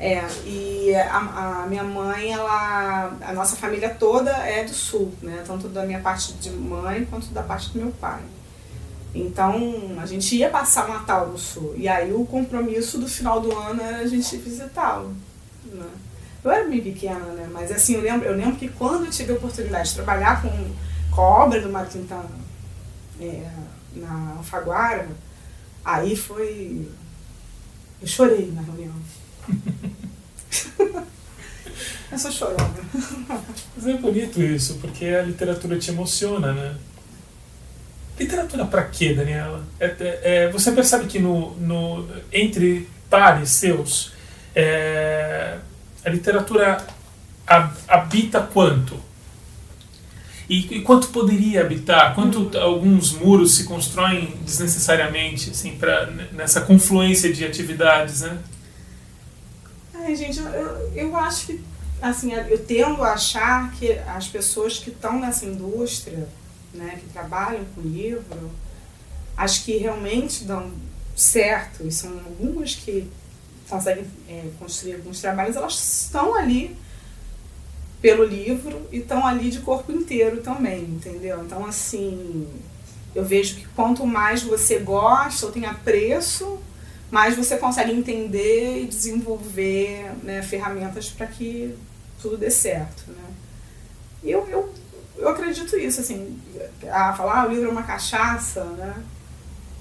[0.00, 1.18] É, e a,
[1.64, 5.44] a, minha mãe, ela, a nossa família toda é do sul, né?
[5.46, 8.22] Tanto da minha parte de mãe quanto da parte do meu pai.
[9.14, 11.74] Então, a gente ia passar o Natal no sul.
[11.76, 15.14] E aí o compromisso do final do ano era a gente visitá-lo,
[15.66, 15.84] né?
[16.44, 17.48] Eu era bem pequena, né?
[17.50, 20.50] Mas assim, eu lembro, eu lembro que quando eu tive a oportunidade de trabalhar com,
[21.10, 22.28] com a obra do Mário Quintana
[23.18, 23.50] é,
[23.94, 25.08] na Alfaguara,
[25.82, 26.86] aí foi.
[28.02, 28.94] Eu chorei na reunião.
[32.12, 32.74] eu sou chorona.
[33.74, 36.76] Mas é bonito isso, porque a literatura te emociona, né?
[38.18, 39.64] Literatura para quê, Daniela?
[39.80, 44.12] É, é, é, você percebe que no, no, entre pares seus,
[44.54, 45.58] é,
[46.04, 46.86] a literatura
[47.88, 48.98] habita quanto?
[50.48, 52.14] E, e, quanto poderia habitar?
[52.14, 52.62] Quanto uhum.
[52.62, 58.38] alguns muros se constroem desnecessariamente, assim, pra, nessa confluência de atividades, né?
[59.94, 61.64] Ai, gente, eu, eu acho que,
[62.02, 66.28] assim, eu tendo a achar que as pessoas que estão nessa indústria,
[66.74, 68.50] né, que trabalham com livro,
[69.34, 70.70] acho que realmente dão
[71.16, 73.10] certo, e são algumas que
[73.68, 76.76] conseguem é, construir alguns trabalhos, elas estão ali
[78.00, 81.42] pelo livro e estão ali de corpo inteiro também, entendeu?
[81.42, 82.46] Então, assim,
[83.14, 86.58] eu vejo que quanto mais você gosta ou tem apreço,
[87.10, 91.74] mais você consegue entender e desenvolver né, ferramentas para que
[92.20, 93.24] tudo dê certo, né?
[94.22, 94.74] E eu, eu,
[95.16, 96.38] eu acredito isso, assim,
[96.90, 98.94] a falar, ah, o livro é uma cachaça, né?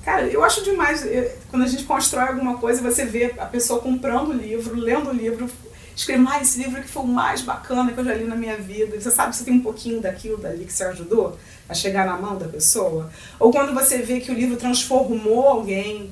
[0.04, 1.06] Cara, eu acho demais
[1.50, 5.14] quando a gente constrói alguma coisa você vê a pessoa comprando o livro, lendo o
[5.14, 5.50] livro,
[5.96, 8.58] escrevendo, ah, esse livro que foi o mais bacana que eu já li na minha
[8.58, 9.00] vida.
[9.00, 11.38] Você sabe você tem um pouquinho daquilo dali que você ajudou
[11.70, 13.10] a chegar na mão da pessoa.
[13.40, 16.12] Ou quando você vê que o livro transformou alguém,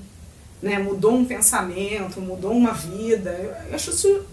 [0.62, 3.32] né, mudou um pensamento, mudou uma vida.
[3.70, 4.24] Eu, acho isso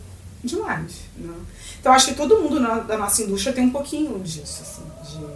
[0.45, 1.01] demais.
[1.17, 1.35] Né?
[1.81, 5.29] Então acho que todo mundo na, da nossa indústria tem um pouquinho disso, assim,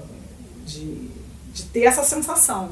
[0.67, 1.09] de, de,
[1.53, 2.71] de ter essa sensação.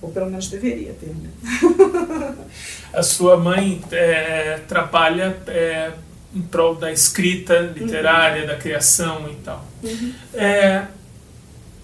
[0.00, 1.30] Ou pelo menos deveria ter, né?
[2.92, 5.92] A sua mãe é, trabalha é,
[6.34, 8.48] em prol da escrita literária, uhum.
[8.48, 9.64] da criação e tal.
[9.82, 10.12] Uhum.
[10.34, 10.86] É,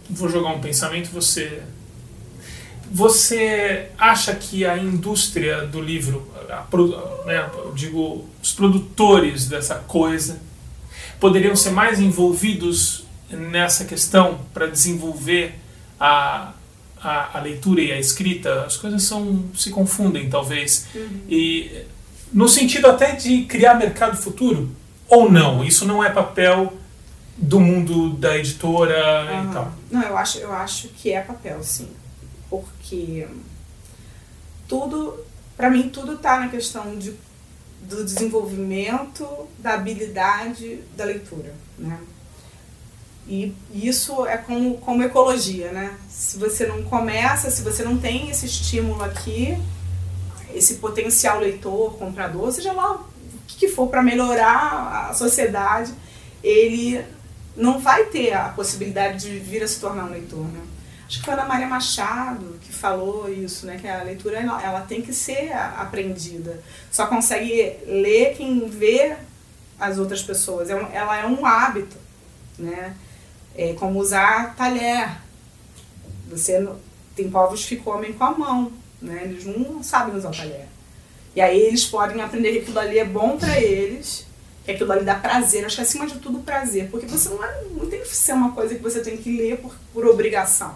[0.08, 1.62] vou jogar um pensamento, você...
[2.94, 6.66] Você acha que a indústria do livro, a,
[7.24, 10.38] né, digo, os produtores dessa coisa,
[11.18, 15.54] poderiam ser mais envolvidos nessa questão para desenvolver
[15.98, 16.52] a,
[17.02, 20.86] a, a, leitura e a escrita, as coisas são se confundem talvez.
[20.94, 21.20] Uhum.
[21.28, 21.84] E
[22.32, 24.70] no sentido até de criar mercado futuro
[25.08, 26.72] ou não, isso não é papel
[27.36, 29.50] do mundo da editora uhum.
[29.50, 29.72] e tal.
[29.90, 31.88] Não, eu acho, eu acho que é papel, sim.
[32.48, 33.26] Porque
[34.68, 35.18] tudo,
[35.56, 37.14] para mim tudo está na questão de
[37.82, 39.26] do desenvolvimento
[39.58, 41.98] da habilidade da leitura, né?
[43.26, 45.96] E isso é como, como ecologia, né?
[46.08, 49.56] Se você não começa, se você não tem esse estímulo aqui,
[50.54, 53.06] esse potencial leitor, comprador, seja lá o
[53.46, 55.94] que for para melhorar a sociedade,
[56.42, 57.04] ele
[57.56, 60.60] não vai ter a possibilidade de vir a se tornar um leitor, né?
[61.06, 63.76] Acho que foi a Ana Maria Machado que falou isso, né?
[63.78, 66.62] Que a leitura ela, tem que ser aprendida.
[66.90, 69.14] Só consegue ler quem vê
[69.78, 70.70] as outras pessoas.
[70.70, 71.98] É ela é um hábito,
[72.58, 72.96] né?
[73.56, 75.20] É como usar talher.
[76.30, 76.66] Você
[77.14, 79.22] tem povos que comem com a mão, né?
[79.24, 80.68] Eles não sabem usar o talher.
[81.34, 84.26] E aí eles podem aprender que aquilo ali é bom para eles
[84.64, 85.64] que aquilo ali dá prazer.
[85.64, 88.52] Acho que acima de tudo prazer, porque você não, é, não tem que ser uma
[88.52, 90.74] coisa que você tem que ler por, por obrigação.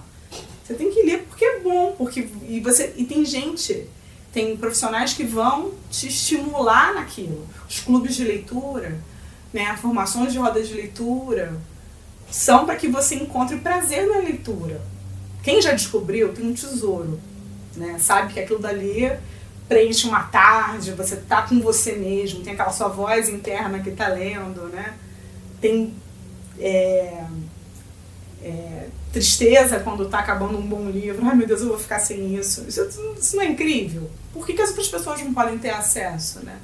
[0.65, 3.87] Você tem que ler porque é bom, porque e você e tem gente,
[4.33, 7.47] tem profissionais que vão te estimular naquilo.
[7.69, 8.99] Os clubes de leitura,
[9.53, 11.57] né, formações de rodas de leitura
[12.37, 14.83] são para que você encontre prazer na leitura.
[15.42, 17.18] Quem já descobriu tem um tesouro,
[17.75, 17.96] né?
[17.99, 19.11] Sabe que aquilo dali
[19.66, 24.09] preenche uma tarde, você tá com você mesmo, tem aquela sua voz interna que tá
[24.09, 24.99] lendo, né?
[25.62, 25.94] Tem
[26.61, 27.25] é,
[28.42, 31.25] é, tristeza quando tá acabando um bom livro.
[31.27, 32.66] Ai meu Deus, eu vou ficar sem isso.
[32.68, 32.87] Isso,
[33.18, 34.11] isso não é incrível?
[34.35, 36.59] Por que, que as outras pessoas não podem ter acesso, né?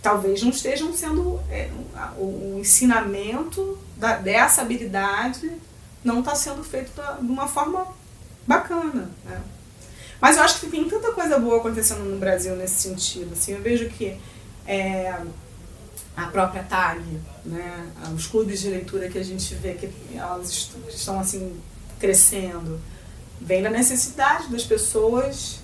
[0.00, 1.38] Talvez não estejam sendo.
[1.50, 1.68] É,
[2.16, 5.48] o, o, ensinamento da, dessa habilidade
[6.02, 7.86] não está sendo feito da, de uma forma
[8.44, 9.08] bacana.
[9.24, 9.40] Né?
[10.20, 13.32] Mas eu acho que tem tanta coisa boa acontecendo no Brasil nesse sentido.
[13.32, 14.18] Assim, eu vejo que
[14.66, 15.16] é,
[16.16, 17.00] a própria TAG,
[17.44, 21.60] né, os clubes de leitura que a gente vê que elas estão assim
[22.00, 22.80] crescendo,
[23.40, 25.60] vem da necessidade das pessoas,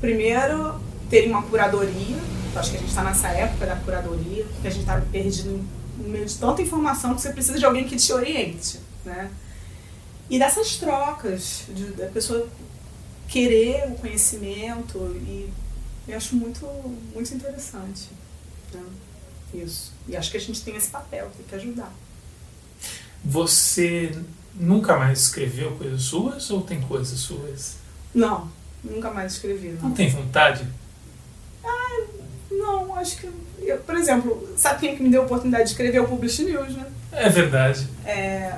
[0.00, 2.16] primeiro, terem uma curadoria.
[2.54, 5.62] Acho que a gente está nessa época da curadoria, que a gente está perdido
[5.96, 8.78] no meio de tanta informação que você precisa de alguém que te oriente.
[9.04, 9.30] Né?
[10.28, 12.48] E dessas trocas, de, da pessoa
[13.28, 15.50] querer o conhecimento e
[16.08, 16.64] eu acho muito,
[17.12, 18.08] muito interessante
[18.72, 18.82] né?
[19.54, 19.92] isso.
[20.08, 21.92] E acho que a gente tem esse papel, tem que ajudar.
[23.24, 24.16] Você
[24.54, 27.76] nunca mais escreveu coisas suas ou tem coisas suas?
[28.14, 28.50] Não,
[28.82, 29.70] nunca mais escrevi.
[29.70, 30.66] Não, não tem vontade?
[31.64, 32.06] Ah,
[32.50, 33.30] não, acho que.
[33.60, 36.76] Eu, por exemplo, sabe quem que me deu a oportunidade de escrever o Publish News,
[36.76, 36.86] né?
[37.12, 37.88] É verdade.
[38.04, 38.52] É,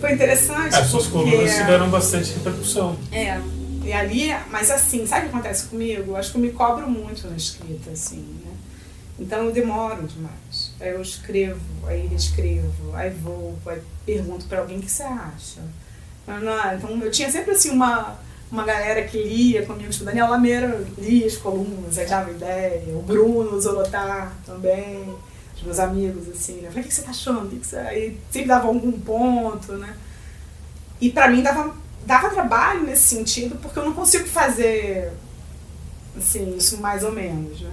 [0.00, 0.74] foi interessante.
[0.74, 2.96] As suas colunas tiveram bastante repercussão.
[3.10, 3.40] É,
[3.84, 6.16] e ali, mas assim, sabe o que acontece comigo?
[6.16, 8.52] Acho que eu me cobro muito na escrita, assim, né?
[9.18, 10.72] Então eu demoro demais.
[10.80, 15.60] Aí eu escrevo, aí reescrevo, aí vou, aí pergunto para alguém o que você acha.
[16.76, 18.18] Então eu tinha sempre assim uma,
[18.52, 23.00] uma galera que lia comigo, o Daniel Lameira lia as colunas, aí dava ideia, o
[23.00, 25.08] Bruno Zolotar também,
[25.56, 26.68] os meus amigos, assim, né?
[26.68, 27.48] Eu falei, o que você tá achando?
[27.48, 27.76] Que.
[27.76, 29.96] Aí sempre dava algum ponto, né?
[31.00, 35.12] E para mim dava dava trabalho nesse sentido, porque eu não consigo fazer
[36.16, 37.72] assim, isso mais ou menos, né?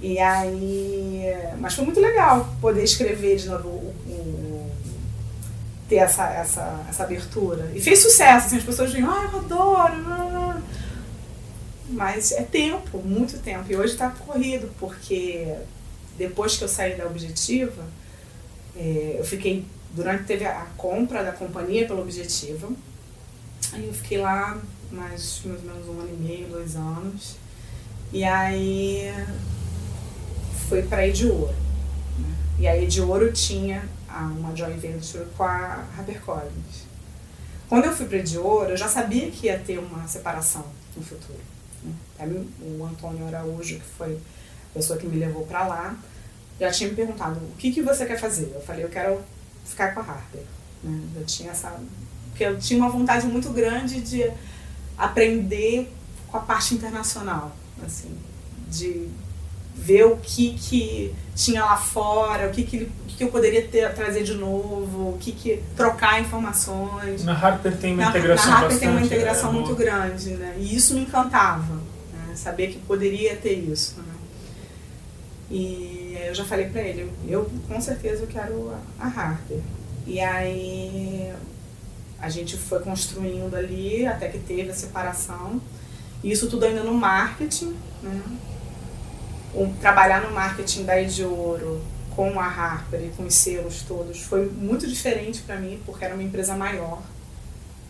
[0.00, 1.22] E aí.
[1.60, 4.57] Mas foi muito legal poder escrever de novo, o, o,
[5.88, 7.70] ter essa, essa, essa abertura.
[7.74, 10.62] E fez sucesso, assim, as pessoas diziam, ah, eu adoro.
[11.90, 13.64] Mas é tempo, muito tempo.
[13.70, 15.56] E hoje está corrido, porque
[16.18, 17.84] depois que eu saí da Objetiva,
[18.76, 19.64] é, eu fiquei.
[19.90, 22.68] Durante teve a compra da companhia pela Objetiva.
[23.72, 24.60] Aí eu fiquei lá
[24.92, 27.36] mais, mais ou menos um ano e meio, dois anos.
[28.12, 29.10] E aí
[30.68, 31.54] foi para Ediouro.
[32.18, 32.34] Né?
[32.58, 36.88] E aí Ediouro tinha uma joint venture com a HarperCollins.
[37.68, 40.64] Quando eu fui para Ediouro, eu já sabia que ia ter uma separação
[40.96, 41.40] no futuro.
[41.82, 42.44] Né?
[42.60, 45.96] O Antônio Araújo, que foi a pessoa que me levou para lá,
[46.58, 48.52] já tinha me perguntado o que, que você quer fazer.
[48.54, 49.20] Eu falei, eu quero
[49.64, 50.42] ficar com a Harper.
[50.82, 51.00] Né?
[51.16, 51.78] Eu tinha essa
[52.38, 54.30] porque eu tinha uma vontade muito grande de
[54.96, 55.92] aprender
[56.28, 57.50] com a parte internacional,
[57.84, 58.16] assim,
[58.68, 59.08] de
[59.74, 63.94] ver o que que tinha lá fora, o que que, o que eu poderia ter,
[63.94, 67.24] trazer de novo, o que que trocar informações.
[67.24, 70.30] Na Harper tem uma na, integração Na Harper bastante, tem uma integração é, muito grande,
[70.30, 70.56] né?
[70.58, 71.74] E isso me encantava,
[72.12, 72.34] né?
[72.34, 74.00] saber que poderia ter isso.
[74.00, 74.14] Né?
[75.48, 79.60] E eu já falei para ele, eu com certeza eu quero a, a Harper.
[80.08, 81.32] E aí
[82.18, 85.62] a gente foi construindo ali até que teve a separação.
[86.24, 88.20] Isso tudo ainda no marketing, né?
[89.54, 91.80] O, trabalhar no marketing da de Ouro
[92.14, 96.14] com a Harper e com os selos todos foi muito diferente para mim, porque era
[96.14, 97.00] uma empresa maior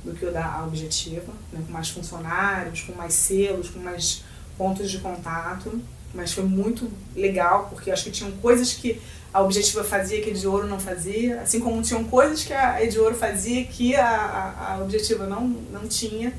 [0.04, 1.62] do que o da Objetiva, né?
[1.66, 4.22] com mais funcionários, com mais selos, com mais
[4.56, 5.80] pontos de contato.
[6.14, 9.00] Mas foi muito legal, porque acho que tinham coisas que
[9.32, 12.82] a Objetiva fazia que a de Ouro não fazia, assim como tinham coisas que a
[12.86, 16.32] de Ouro fazia que a, a, a Objetiva não, não tinha.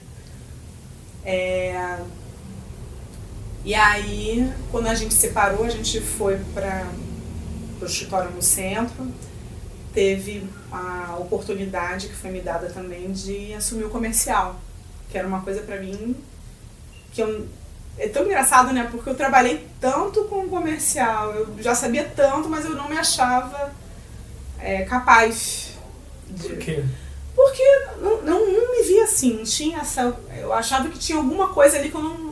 [1.24, 2.00] É...
[3.70, 6.88] E aí, quando a gente separou, a gente foi para
[7.80, 9.08] o escritório no centro,
[9.94, 14.60] teve a oportunidade que foi me dada também de assumir o comercial,
[15.12, 16.16] que era uma coisa para mim
[17.12, 17.48] que eu
[18.00, 18.88] é tão engraçado, né?
[18.90, 22.98] Porque eu trabalhei tanto com o comercial, eu já sabia tanto, mas eu não me
[22.98, 23.72] achava
[24.58, 25.74] é, capaz
[26.28, 26.50] de.
[26.50, 26.84] Por quê?
[27.36, 27.64] Porque
[28.02, 30.12] não, não, não, me via assim, tinha essa.
[30.36, 32.29] Eu achava que tinha alguma coisa ali que eu não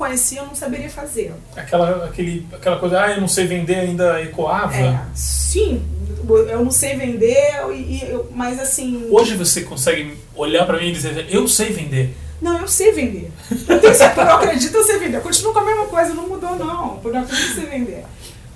[0.00, 1.34] conhecia, eu não saberia fazer.
[1.54, 4.74] Aquela, aquele, aquela coisa, ah, eu não sei vender ainda ecoava?
[4.74, 5.82] É, sim,
[6.26, 9.06] eu não sei vender, e, eu, mas assim.
[9.10, 12.16] Hoje você consegue olhar para mim e dizer, eu sei vender.
[12.40, 13.30] Não, eu sei vender.
[13.50, 15.18] Eu, tenho, eu acredito eu sei vender.
[15.18, 16.96] Eu continuo com a mesma coisa, não mudou não.
[16.96, 18.04] Por eu acredito eu sei vender.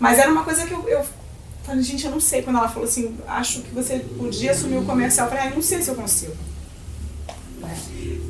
[0.00, 1.04] Mas era uma coisa que eu, eu
[1.62, 2.40] falei, gente, eu não sei.
[2.40, 5.26] Quando ela falou assim, acho que você podia assumir o comercial.
[5.26, 6.34] Eu falei, ah, eu não sei se eu consigo.
[7.64, 7.76] Né?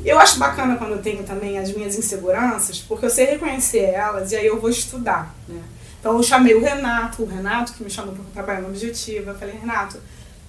[0.03, 4.31] Eu acho bacana quando eu tenho também as minhas inseguranças, porque eu sei reconhecer elas
[4.31, 5.35] e aí eu vou estudar.
[5.47, 5.61] Né?
[5.99, 9.31] Então eu chamei o Renato, o Renato que me chamou para trabalhar no Objetivo.
[9.31, 9.99] Eu falei, Renato,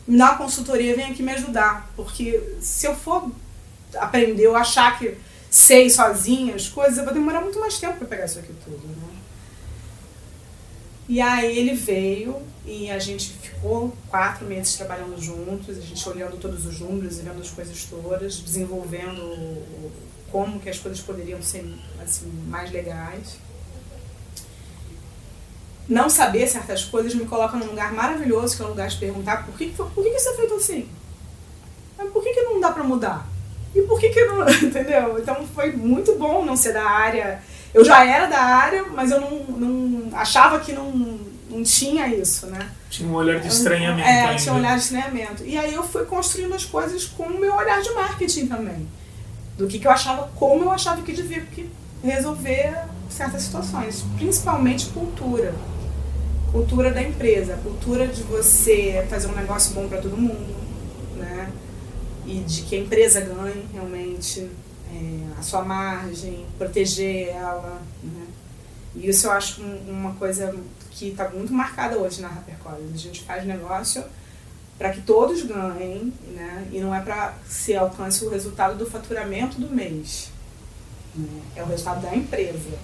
[0.07, 1.91] me dá uma consultoria, vem aqui me ajudar.
[1.97, 3.31] Porque se eu for
[3.99, 5.17] aprendeu a achar que
[5.51, 8.87] sei sozinha as coisas, eu vou demorar muito mais tempo para pegar isso aqui tudo,
[8.87, 9.06] né?
[11.09, 16.37] E aí ele veio e a gente ficou quatro meses trabalhando juntos, a gente olhando
[16.37, 19.63] todos os números e vendo as coisas todas, desenvolvendo
[20.33, 21.65] como que as coisas poderiam ser
[22.03, 23.39] assim, mais legais.
[25.89, 29.47] Não saber certas coisas me coloca num lugar maravilhoso, que é um lugar de perguntar
[29.47, 30.89] por que, por que isso é feito assim?
[32.13, 33.29] Por que, que não dá para mudar?
[33.75, 35.19] E por que que não, entendeu?
[35.19, 37.41] Então foi muito bom não ser da área.
[37.73, 41.19] Eu já era da área, mas eu não, não achava que não,
[41.51, 42.71] não tinha isso, né?
[42.91, 44.09] Tinha um olhar de estranhamento.
[44.09, 44.43] É, ainda.
[44.43, 45.45] tinha um olhar de estranhamento.
[45.45, 48.89] E aí eu fui construindo as coisas com o meu olhar de marketing também.
[49.57, 51.47] Do que, que eu achava, como eu achava que devia
[52.03, 52.79] resolver
[53.09, 54.05] certas situações.
[54.17, 55.55] Principalmente cultura.
[56.53, 57.59] Cultura da empresa.
[57.63, 60.55] Cultura de você fazer um negócio bom para todo mundo,
[61.17, 61.51] né?
[62.27, 64.51] e de que a empresa ganhe realmente
[64.93, 67.81] é, a sua margem, proteger ela.
[68.97, 70.55] E isso eu acho uma coisa
[70.91, 72.95] que está muito marcada hoje na HarperCollins.
[72.95, 74.03] A gente faz negócio
[74.79, 76.67] para que todos ganhem né?
[76.73, 80.31] e não é para se alcance o resultado do faturamento do mês.
[81.15, 81.43] Né?
[81.55, 82.79] É o resultado da empresa.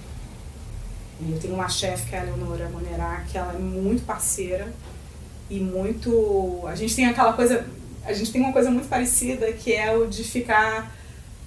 [1.27, 4.73] Eu tenho uma chefe que é a Leonora Monerá, que ela é muito parceira
[5.49, 6.61] e muito.
[6.67, 7.65] A gente tem aquela coisa
[8.05, 10.93] a gente tem uma coisa muito parecida que é o de ficar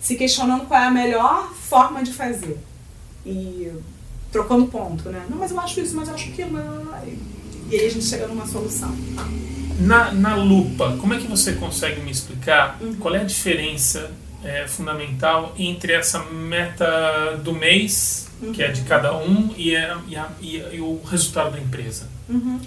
[0.01, 2.59] se questionando qual é a melhor forma de fazer.
[3.25, 3.71] E
[4.31, 5.27] trocando ponto, né?
[5.29, 6.59] Não, mas eu acho isso, mas eu acho aquilo.
[7.71, 8.95] E aí a gente chega numa solução.
[9.81, 12.97] Na, na lupa, como é que você consegue me explicar uhum.
[12.97, 14.11] qual é a diferença
[14.43, 18.53] é, fundamental entre essa meta do mês, uhum.
[18.53, 19.71] que é de cada um, e,
[20.09, 22.09] e, a, e, o resultado da empresa?
[22.29, 22.61] Uhum.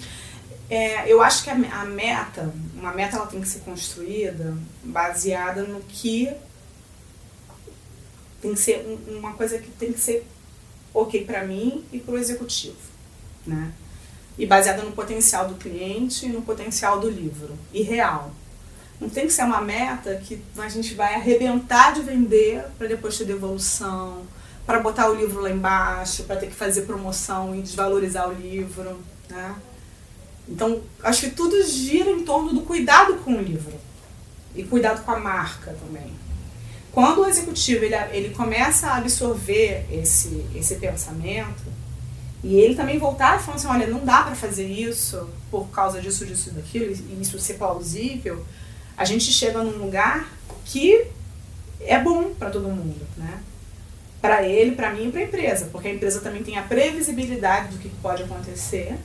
[0.69, 5.63] É, eu acho que a, a, meta, uma meta ela tem que ser construída baseada
[5.63, 6.29] no que
[8.39, 10.25] tem que ser um, uma coisa que tem que ser
[11.01, 12.77] ok para mim e para o executivo,
[13.45, 13.71] né?
[14.37, 18.31] E baseada no potencial do cliente e no potencial do livro e real.
[18.99, 23.17] Não tem que ser uma meta que a gente vai arrebentar de vender para depois
[23.17, 24.23] ter devolução,
[24.65, 28.99] para botar o livro lá embaixo, para ter que fazer promoção e desvalorizar o livro,
[29.29, 29.55] né?
[30.47, 33.73] Então, acho que tudo gira em torno do cuidado com o livro
[34.55, 36.13] e cuidado com a marca também.
[36.91, 41.63] Quando o executivo ele, ele começa a absorver esse, esse pensamento
[42.43, 46.01] e ele também voltar e falar assim, olha, não dá para fazer isso por causa
[46.01, 48.45] disso, disso, daquilo, e isso ser plausível,
[48.97, 50.31] a gente chega num lugar
[50.65, 51.05] que
[51.81, 53.41] é bom para todo mundo, né?
[54.21, 57.69] Para ele, para mim e para a empresa, porque a empresa também tem a previsibilidade
[57.69, 58.97] do que pode acontecer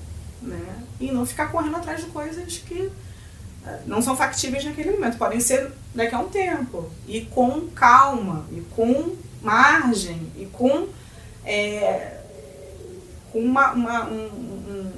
[0.44, 0.84] né?
[1.00, 2.90] E não ficar correndo atrás de coisas que
[3.86, 6.90] não são factíveis naquele momento, podem ser daqui a um tempo.
[7.06, 10.88] E com calma, e com margem, e com,
[11.44, 12.18] é,
[13.32, 14.92] com uma, uma um, um,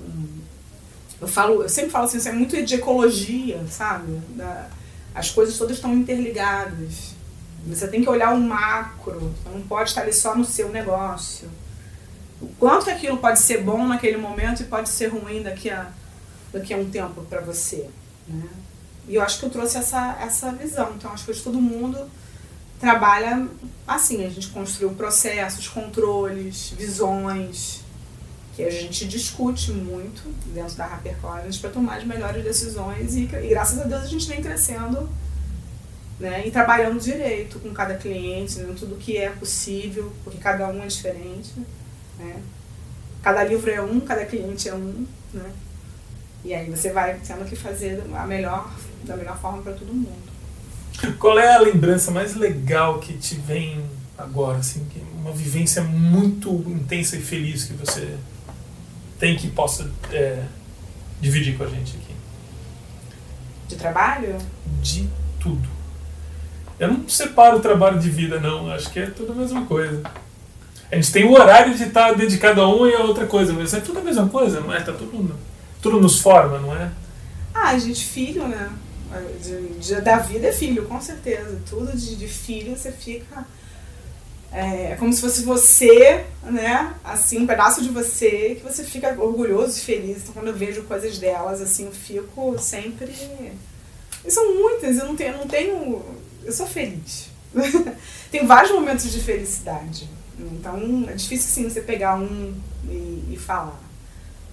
[1.21, 4.21] eu falo, eu sempre falo assim, isso é muito de ecologia, sabe?
[4.31, 4.69] Da,
[5.15, 7.15] as coisas todas estão interligadas.
[7.67, 11.49] Você tem que olhar o macro, você não pode estar ali só no seu negócio
[12.41, 15.91] o quanto aquilo pode ser bom naquele momento e pode ser ruim daqui a,
[16.53, 17.89] daqui a um tempo para você.
[18.29, 18.49] Né?
[19.09, 20.93] E eu acho que eu trouxe essa, essa visão.
[20.97, 22.11] Então, acho que todo mundo
[22.81, 23.49] trabalha
[23.87, 24.25] assim.
[24.25, 27.85] A gente construiu processos, controles, visões
[28.57, 30.23] que a gente discute muito
[30.55, 34.27] dentro da HarperCollins para tomar as melhores decisões e, e, graças a Deus a gente
[34.27, 35.07] vem crescendo
[36.19, 40.83] né, e trabalhando direito com cada cliente, né, tudo que é possível, porque cada um
[40.83, 41.53] é diferente.
[42.19, 42.43] Né?
[43.23, 45.07] Cada livro é um, cada cliente é um.
[45.35, 45.51] Né?
[46.47, 48.73] E aí você vai tendo que fazer a melhor,
[49.03, 50.15] da melhor forma para todo mundo.
[51.19, 53.85] Qual é a lembrança mais legal que te vem
[54.17, 54.87] agora, assim,
[55.19, 58.17] uma vivência muito intensa e feliz que você
[59.19, 60.45] tem que possa é,
[61.21, 62.15] dividir com a gente aqui?
[63.67, 64.39] De trabalho?
[64.81, 65.69] De tudo.
[66.79, 68.71] Eu não separo o trabalho de vida, não.
[68.71, 70.01] Acho que é tudo a mesma coisa.
[70.93, 73.75] A gente tem o horário de estar dedicado a uma e a outra coisa, mas
[73.75, 74.81] é tudo a mesma coisa, não é?
[74.81, 75.37] Tá tudo,
[75.87, 76.91] tudo nos forma, não é?
[77.55, 78.71] Ah, gente, filho, né?
[79.41, 81.61] De, de, da vida é filho, com certeza.
[81.71, 83.47] Tudo de, de filho você fica.
[84.51, 86.93] É, é como se fosse você, né?
[87.05, 90.19] Assim, um pedaço de você que você fica orgulhoso e feliz.
[90.19, 93.15] Então, quando eu vejo coisas delas, assim, eu fico sempre.
[94.25, 95.33] E são muitas, eu não tenho.
[95.35, 96.05] Eu, não tenho,
[96.45, 97.29] eu sou feliz.
[98.31, 100.11] Tem vários momentos de felicidade.
[100.39, 102.55] Então, é difícil, sim, você pegar um
[102.89, 103.86] e, e falar.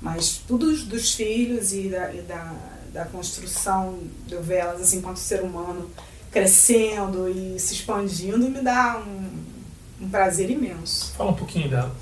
[0.03, 2.53] Mas tudo dos filhos e da, e da,
[2.91, 3.97] da construção
[4.27, 5.89] de velas, assim, enquanto ser humano
[6.29, 11.13] crescendo e se expandindo, me dá um, um prazer imenso.
[11.13, 11.95] Fala um pouquinho dela.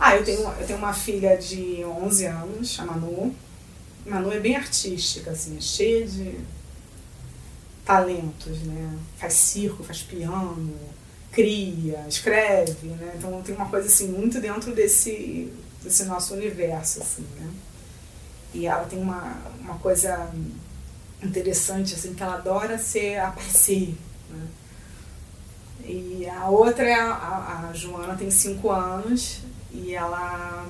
[0.00, 3.34] Ah, eu tenho, eu tenho uma filha de 11 anos, a Manu.
[4.06, 6.36] Manu é bem artística, assim, é cheia de
[7.84, 8.96] talentos, né?
[9.18, 10.74] Faz circo, faz piano,
[11.32, 13.12] cria, escreve, né?
[13.18, 17.50] Então tem uma coisa assim muito dentro desse, desse nosso universo, assim, né?
[18.54, 20.30] E ela tem uma, uma coisa
[21.22, 23.96] interessante, assim, que ela adora ser aparecer,
[24.30, 24.46] né?
[25.84, 30.66] E a outra é a, a, a Joana tem cinco anos e ela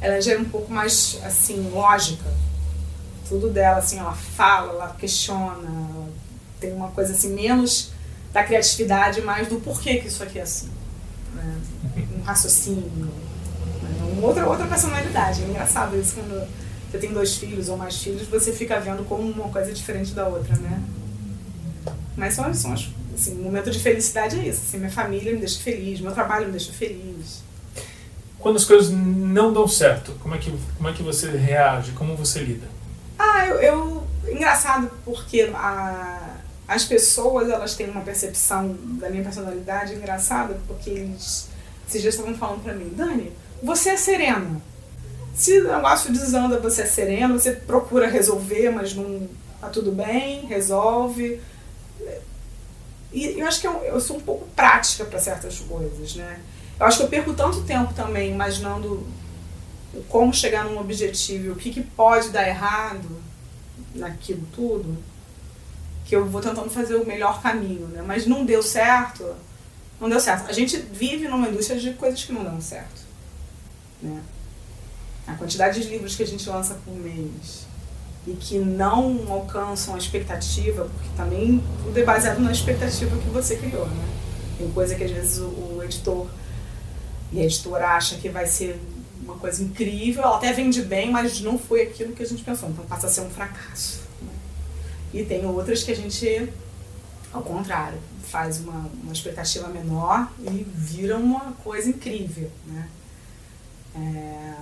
[0.00, 2.32] ela já é um pouco mais assim lógica
[3.28, 6.08] tudo dela assim ela fala ela questiona
[6.60, 7.90] tem uma coisa assim menos
[8.34, 10.68] da criatividade, mais do porquê que isso aqui é assim.
[11.32, 11.60] Né?
[11.96, 12.90] Um raciocínio.
[12.96, 13.08] Né?
[14.22, 15.42] Outra, outra personalidade.
[15.42, 16.48] É engraçado isso quando
[16.90, 20.28] você tem dois filhos ou mais filhos, você fica vendo como uma coisa diferente da
[20.28, 20.80] outra, né?
[22.16, 24.62] Mas são, são assim, um momento de felicidade é isso.
[24.66, 27.42] Assim, minha família me deixa feliz, meu trabalho me deixa feliz.
[28.38, 31.92] Quando as coisas não dão certo, como é que, como é que você reage?
[31.92, 32.68] Como você lida?
[33.18, 36.34] Ah, eu, eu engraçado porque a
[36.66, 41.48] as pessoas elas têm uma percepção da minha personalidade engraçada, porque eles
[41.88, 43.32] esses dias estavam falando pra mim, Dani,
[43.62, 44.60] você é serena.
[45.34, 49.28] Se o negócio desanda, você é serena, você procura resolver, mas não
[49.60, 51.40] tá tudo bem, resolve.
[53.12, 56.40] E eu acho que eu, eu sou um pouco prática para certas coisas, né?
[56.78, 59.06] Eu acho que eu perco tanto tempo também imaginando
[60.08, 63.08] como chegar num objetivo, o que, que pode dar errado
[63.94, 64.96] naquilo tudo
[66.04, 68.02] que eu vou tentando fazer o melhor caminho, né?
[68.06, 69.34] Mas não deu certo,
[70.00, 70.48] não deu certo.
[70.48, 73.02] A gente vive numa indústria de coisas que não dão certo,
[74.02, 74.20] né?
[75.26, 77.66] A quantidade de livros que a gente lança por mês
[78.26, 83.56] e que não alcançam a expectativa, porque também tudo é baseado na expectativa que você
[83.56, 84.08] criou, né?
[84.58, 86.26] Tem coisa que às vezes o, o editor
[87.32, 88.80] e a editora acha que vai ser
[89.22, 92.68] uma coisa incrível, ela até vende bem, mas não foi aquilo que a gente pensou,
[92.68, 94.02] então passa a ser um fracasso.
[95.12, 96.48] E tem outras que a gente,
[97.32, 97.98] ao contrário,
[98.34, 102.88] faz uma, uma expectativa menor e vira uma coisa incrível, né?
[103.94, 104.54] É,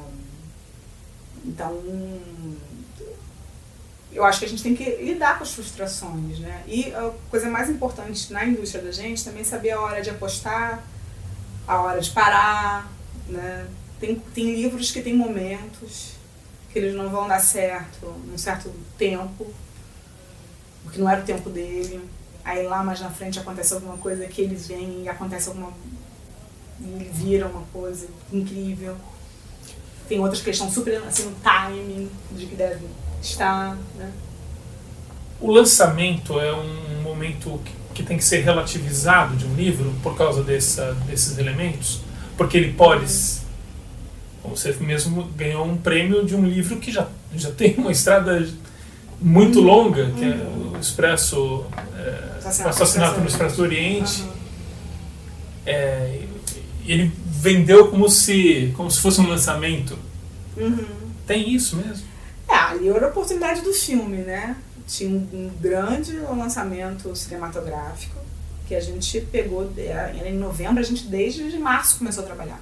[1.43, 1.83] então,
[4.13, 6.63] eu acho que a gente tem que lidar com as frustrações, né?
[6.67, 10.11] E a coisa mais importante na indústria da gente também é saber a hora de
[10.11, 10.85] apostar,
[11.67, 12.93] a hora de parar,
[13.27, 13.67] né?
[13.99, 16.13] Tem, tem livros que tem momentos
[16.71, 19.51] que eles não vão dar certo num certo tempo,
[20.83, 22.07] porque não era o tempo dele.
[22.45, 25.73] Aí lá mais na frente acontece alguma coisa que ele vem e acontece alguma.
[26.81, 28.97] E ele vira uma coisa incrível.
[30.09, 32.85] Tem outras questões super assim, no timing de que deve
[33.23, 33.77] estar.
[33.97, 34.13] Né?
[35.41, 37.61] O lançamento é um momento
[37.95, 42.01] que tem que ser relativizado de um livro por causa dessa, desses elementos,
[42.37, 43.07] porque ele pode.
[44.45, 48.45] Você mesmo ganhou um prêmio de um livro que já, já tem uma estrada
[49.23, 51.65] muito longa, que é o Expresso,
[51.97, 54.25] é, Assassinato no Expresso do Oriente.
[55.65, 56.23] É,
[56.85, 59.99] ele vendeu como se, como se fosse um lançamento.
[60.57, 60.87] Uhum.
[61.27, 62.07] Tem isso mesmo?
[62.49, 64.57] É, ali era a oportunidade do filme, né?
[64.87, 68.17] Tinha um grande lançamento cinematográfico
[68.67, 72.61] que a gente pegou, era em novembro, a gente desde março começou a trabalhar.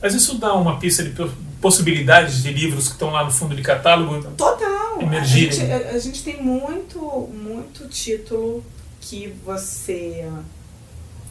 [0.00, 1.12] Mas isso dá uma pista de
[1.60, 4.22] possibilidades de livros que estão lá no fundo de catálogo?
[4.36, 4.75] Total.
[5.00, 5.48] Emergirem.
[5.48, 7.00] A gente, a gente tem muito,
[7.32, 8.64] muito título
[9.00, 10.28] que você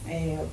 [0.06, 0.44] é,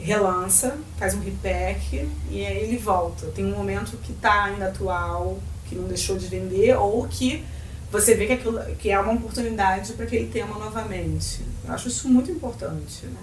[0.00, 3.26] relança, faz um repack e aí ele volta.
[3.28, 7.44] Tem um momento que está ainda atual, que não deixou de vender, ou que
[7.90, 11.40] você vê que, aquilo, que é uma oportunidade para aquele tema novamente.
[11.66, 13.06] Eu acho isso muito importante.
[13.06, 13.20] Né?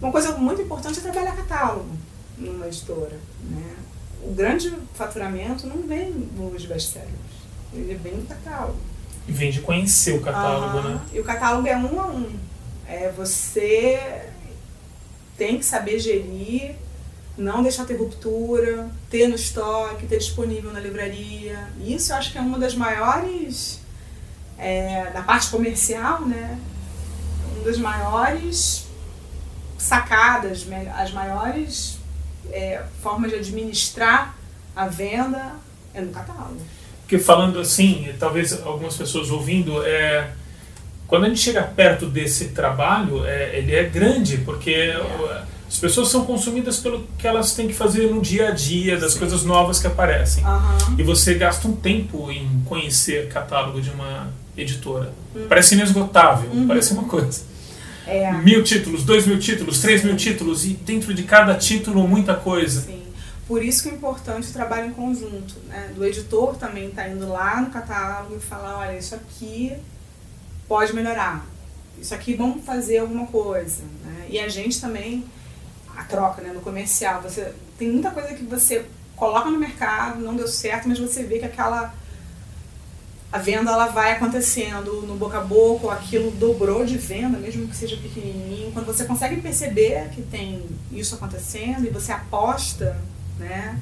[0.00, 1.90] Uma coisa muito importante é trabalhar catálogo
[2.38, 3.18] numa editora.
[3.42, 3.76] Né?
[4.22, 7.10] O grande faturamento não vem nos best-sellers,
[7.72, 8.78] ele vem do catálogo.
[9.28, 11.00] E vem de conhecer o catálogo, né?
[11.12, 12.38] E o catálogo é um a um.
[12.88, 14.30] É você
[15.36, 16.76] tem que saber gerir,
[17.36, 21.68] não deixar ter ruptura, ter no estoque, ter disponível na livraria.
[21.80, 23.80] Isso eu acho que é uma das maiores,
[24.56, 26.58] é, da parte comercial, né?
[27.54, 28.86] Uma das maiores
[29.76, 31.98] sacadas, as maiores
[32.50, 34.34] é, formas de administrar
[34.74, 35.54] a venda
[35.92, 36.60] é no catálogo.
[37.06, 40.30] Porque falando assim, talvez algumas pessoas ouvindo, é,
[41.06, 45.00] quando a gente chega perto desse trabalho, é, ele é grande, porque é.
[45.68, 49.12] as pessoas são consumidas pelo que elas têm que fazer no dia a dia, das
[49.12, 49.20] Sim.
[49.20, 50.44] coisas novas que aparecem.
[50.44, 50.98] Uhum.
[50.98, 55.12] E você gasta um tempo em conhecer catálogo de uma editora.
[55.32, 55.46] Uhum.
[55.48, 56.66] Parece inesgotável, uhum.
[56.66, 57.40] parece uma coisa.
[58.04, 58.32] É.
[58.32, 62.80] Mil títulos, dois mil títulos, três mil títulos, e dentro de cada título muita coisa.
[62.80, 63.05] Sim.
[63.46, 65.54] Por isso que é importante o trabalho em conjunto.
[65.68, 65.92] Né?
[65.94, 69.76] Do editor também tá indo lá no catálogo e falar, olha, isso aqui
[70.66, 71.46] pode melhorar.
[71.98, 73.84] Isso aqui vamos fazer alguma coisa.
[74.04, 74.26] Né?
[74.30, 75.24] E a gente também,
[75.96, 78.84] a troca né, no comercial, você tem muita coisa que você
[79.14, 81.94] coloca no mercado, não deu certo, mas você vê que aquela
[83.32, 87.76] a venda ela vai acontecendo no boca a boca, aquilo dobrou de venda, mesmo que
[87.76, 88.72] seja pequenininho.
[88.72, 92.96] Quando você consegue perceber que tem isso acontecendo e você aposta,
[93.38, 93.78] né?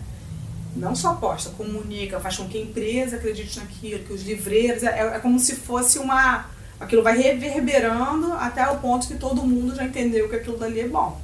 [0.76, 5.16] Não só aposta, comunica, faz com que a empresa acredite naquilo, que os livreiros, é,
[5.16, 6.46] é como se fosse uma
[6.80, 10.88] aquilo vai reverberando até o ponto que todo mundo já entendeu que aquilo dali é
[10.88, 11.20] bom.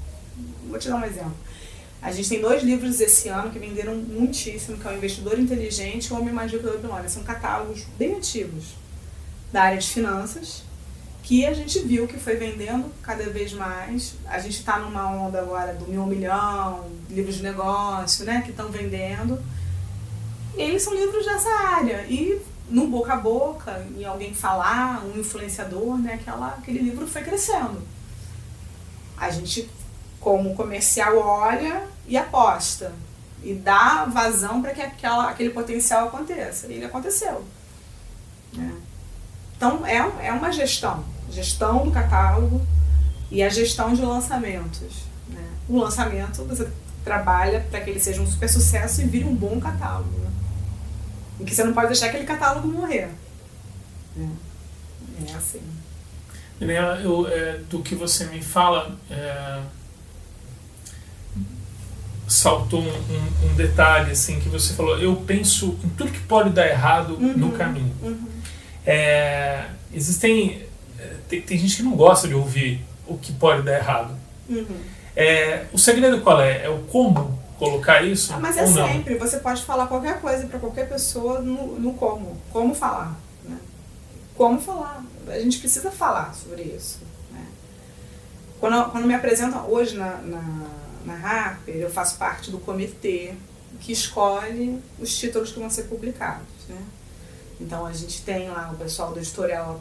[0.68, 1.34] Vou te dar um exemplo.
[2.00, 6.06] A gente tem dois livros esse ano que venderam muitíssimo, que é o Investidor Inteligente
[6.06, 7.08] e o Homem Mágico da Babilônia.
[7.08, 8.74] São catálogos bem antigos
[9.52, 10.62] da área de finanças,
[11.22, 14.14] que a gente viu que foi vendendo cada vez mais.
[14.26, 18.68] A gente está numa onda agora do mil milhão, livros de negócio, né, que estão
[18.68, 19.40] vendendo.
[20.56, 22.04] E eles são livros dessa área.
[22.08, 27.22] E no boca a boca, e alguém falar, um influenciador, né, aquela, aquele livro foi
[27.22, 27.82] crescendo.
[29.16, 29.68] A gente,
[30.18, 32.92] como comercial, olha e aposta.
[33.42, 36.66] E dá vazão para que aquela, aquele potencial aconteça.
[36.66, 37.44] E ele aconteceu.
[38.52, 38.79] Né?
[39.60, 39.98] Então, é,
[40.28, 41.04] é uma gestão.
[41.30, 42.66] Gestão do catálogo
[43.30, 45.02] e a gestão de lançamentos.
[45.28, 45.46] Né?
[45.68, 46.66] O lançamento, você
[47.04, 50.18] trabalha para que ele seja um super sucesso e vire um bom catálogo.
[50.18, 50.30] Né?
[51.40, 53.10] Em que você não pode deixar aquele catálogo morrer.
[54.16, 55.60] É, é assim.
[57.02, 59.60] eu, é, do que você me fala, é,
[62.26, 64.98] saltou um, um, um, detalhe assim que você falou.
[64.98, 67.94] Eu penso em tudo que pode dar errado uhum, no caminho.
[68.02, 68.29] Uhum.
[68.86, 70.66] É, existem
[70.98, 74.14] é, tem, tem, gente que não gosta de ouvir o que pode dar errado.
[74.48, 74.80] Uhum.
[75.16, 76.64] É, o segredo qual é?
[76.64, 78.32] É o como colocar isso?
[78.32, 79.16] Ah, mas é sempre.
[79.16, 82.40] Você pode falar qualquer coisa para qualquer pessoa no, no como.
[82.52, 83.18] Como falar.
[83.44, 83.58] Né?
[84.34, 85.04] Como falar.
[85.28, 87.00] A gente precisa falar sobre isso.
[87.30, 87.46] Né?
[88.58, 90.66] Quando, quando me apresentam hoje na, na,
[91.04, 93.34] na Harper, eu faço parte do comitê
[93.80, 96.46] que escolhe os títulos que vão ser publicados.
[96.68, 96.78] Né?
[97.60, 99.80] Então a gente tem lá o pessoal do editorial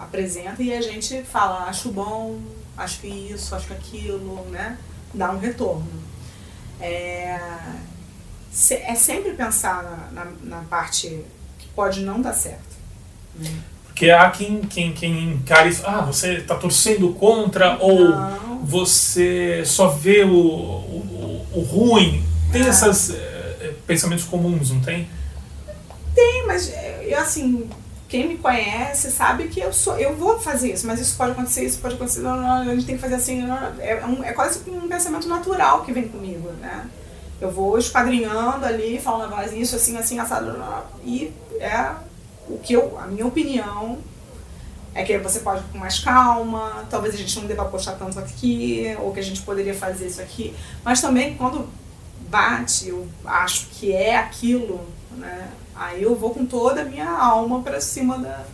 [0.00, 2.40] apresenta e a gente fala, acho bom,
[2.76, 4.76] acho que isso, acho que aquilo, né?
[5.14, 6.04] Dá um retorno
[6.80, 7.38] é,
[8.70, 11.24] é sempre pensar na, na, na, parte
[11.58, 12.74] que pode não dar certo.
[13.34, 13.50] Né?
[13.84, 18.12] Porque há quem, quem, quem encare ah, você está torcendo contra ou
[18.62, 22.24] você só vê o, o, o ruim.
[22.50, 22.68] Tem é.
[22.68, 25.08] esses é, pensamentos comuns, não tem?
[26.14, 26.72] Tem, mas
[27.06, 27.68] eu assim,
[28.08, 31.64] quem me conhece sabe que eu sou, eu vou fazer isso, mas isso pode acontecer,
[31.64, 34.32] isso pode acontecer, não, não, a gente tem que fazer assim, não, é, um, é
[34.32, 36.86] quase um pensamento natural que vem comigo, né?
[37.40, 40.56] Eu vou esquadrinhando ali, falando ah, isso, assim, assim, assado,
[41.04, 41.90] e é
[42.48, 43.98] o que eu, a minha opinião
[44.94, 48.18] é que você pode ir com mais calma, talvez a gente não deva apostar tanto
[48.20, 51.68] aqui, ou que a gente poderia fazer isso aqui, mas também quando
[52.28, 55.50] bate, eu acho que é aquilo, né?
[55.74, 58.44] Aí eu vou com toda a minha alma para cima da,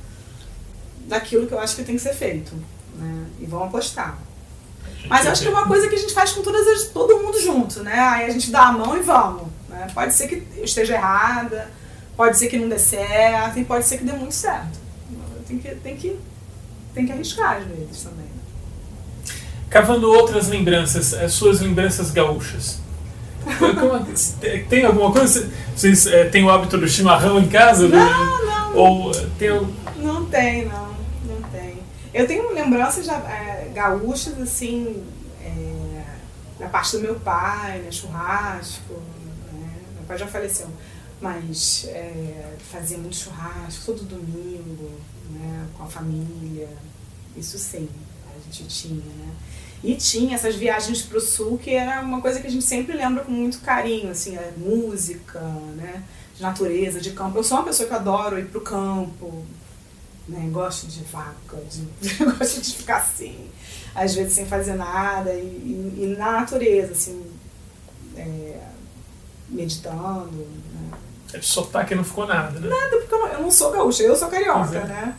[1.07, 2.55] daquilo que eu acho que tem que ser feito.
[2.95, 3.27] Né?
[3.41, 4.19] E vão apostar.
[5.07, 7.19] Mas eu acho que é uma coisa que a gente faz com todas as, todo
[7.19, 7.99] mundo junto, né?
[7.99, 9.49] Aí a gente dá a mão e vamos.
[9.69, 9.87] Né?
[9.95, 11.71] Pode ser que eu esteja errada,
[12.17, 14.79] pode ser que não dê certo, e pode ser que dê muito certo.
[15.47, 16.19] Tem que, tem que,
[16.95, 18.27] tem que arriscar às vezes também.
[19.69, 22.80] Cavando outras lembranças, as suas lembranças gaúchas.
[24.68, 25.51] Tem alguma coisa?
[25.74, 27.88] Vocês é, têm o hábito do chimarrão em casa?
[27.88, 28.76] Não, não.
[28.76, 29.51] Ou tem...
[29.97, 30.91] Não tem, não.
[31.24, 31.78] Não tem.
[32.12, 35.05] Eu tenho lembranças é, gaúchas, assim,
[35.43, 36.03] é,
[36.59, 38.95] da parte do meu pai, né, churrasco.
[39.53, 39.70] Né?
[39.95, 40.68] Meu pai já faleceu,
[41.20, 44.91] mas é, fazia muito churrasco todo domingo,
[45.30, 46.68] né, com a família.
[47.36, 47.88] Isso sim,
[48.28, 49.32] a gente tinha, né?
[49.83, 52.95] E tinha essas viagens para o sul, que era uma coisa que a gente sempre
[52.95, 56.03] lembra com muito carinho, assim, a música, né?
[56.37, 57.39] De natureza, de campo.
[57.39, 59.45] Eu sou uma pessoa que adoro ir para o campo,
[60.28, 60.49] né?
[60.53, 62.24] Gosto de vaca, de...
[62.24, 63.49] gosto de ficar assim,
[63.95, 67.24] às vezes sem fazer nada, e, e, e na natureza, assim,
[68.16, 68.59] é,
[69.49, 70.31] meditando.
[70.31, 70.99] Né?
[71.33, 72.68] É de sotaque não ficou nada, né?
[72.68, 74.85] Nada, porque eu não sou gaúcha, eu sou carioca, é.
[74.85, 75.16] né?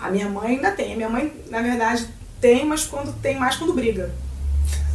[0.00, 0.94] A minha mãe ainda tem.
[0.94, 2.08] A minha mãe, na verdade,
[2.42, 4.10] tem, mas quando tem mais quando briga.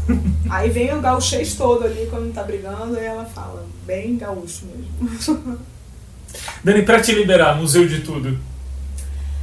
[0.51, 5.59] Aí vem o gauchês todo ali quando tá brigando e ela fala, bem gaúcho mesmo.
[6.63, 8.37] Dani, pra te liberar, Museu de Tudo.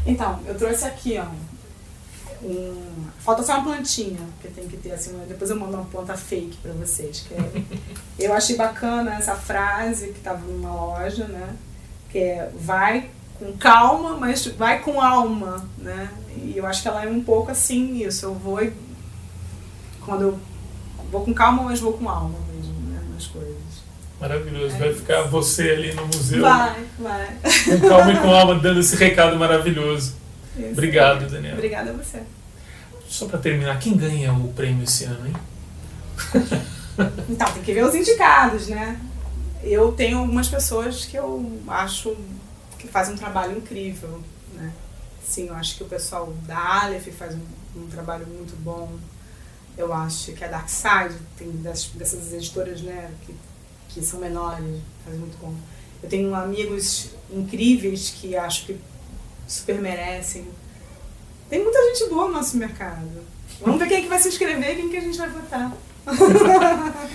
[0.06, 1.26] Então, eu trouxe aqui, ó.
[2.46, 3.04] Um...
[3.20, 6.58] Falta só uma plantinha, que tem que ter assim, depois eu mando uma planta fake
[6.58, 7.26] pra vocês.
[7.26, 7.62] Que é...
[8.26, 11.56] eu achei bacana essa frase que tava numa loja, né?
[12.10, 13.08] Que é vai
[13.38, 16.10] com calma, mas vai com alma, né?
[16.36, 18.26] E eu acho que ela é um pouco assim isso.
[18.26, 18.60] Eu vou
[20.04, 20.40] quando eu
[21.10, 23.00] vou com calma, mas vou com alma mesmo, né?
[23.12, 23.54] Nas coisas.
[24.20, 24.76] Maravilhoso.
[24.76, 25.00] É vai isso.
[25.00, 26.42] ficar você ali no museu.
[26.42, 27.38] Vai, vai.
[27.64, 30.14] Com calma e com alma, dando esse recado maravilhoso.
[30.56, 31.54] Isso Obrigado, Daniel.
[31.54, 32.22] Obrigada a você.
[33.08, 35.34] Só para terminar, quem ganha o prêmio esse ano, hein?
[37.28, 38.98] então, tem que ver os indicados, né?
[39.62, 42.16] Eu tenho algumas pessoas que eu acho
[42.84, 44.22] que faz um trabalho incrível,
[44.54, 44.72] né?
[45.22, 48.92] Sim, eu acho que o pessoal da Aleph faz um, um trabalho muito bom.
[49.76, 53.34] Eu acho que a Dark Side tem dessas, dessas editoras, né, que,
[53.88, 55.54] que são menores, faz muito bom.
[56.02, 58.78] Eu tenho amigos incríveis que acho que
[59.48, 60.46] super merecem.
[61.48, 63.08] Tem muita gente boa no nosso mercado.
[63.60, 65.72] Vamos ver quem é que vai se inscrever e quem que a gente vai votar.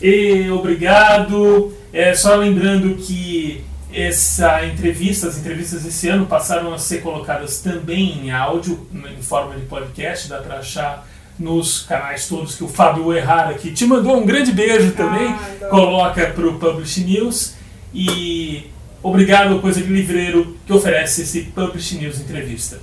[0.00, 1.76] e obrigado.
[1.92, 8.26] É, só lembrando que essa entrevista, as entrevistas desse ano passaram a ser colocadas também
[8.26, 11.06] em áudio, em forma de podcast, dá para achar
[11.38, 15.66] nos canais todos que o Fábio Errar aqui te mandou um grande beijo também, ah,
[15.68, 17.54] coloca para o Publish News
[17.92, 18.70] e
[19.02, 22.80] obrigado Coisa de Livreiro que oferece esse Publish News entrevista.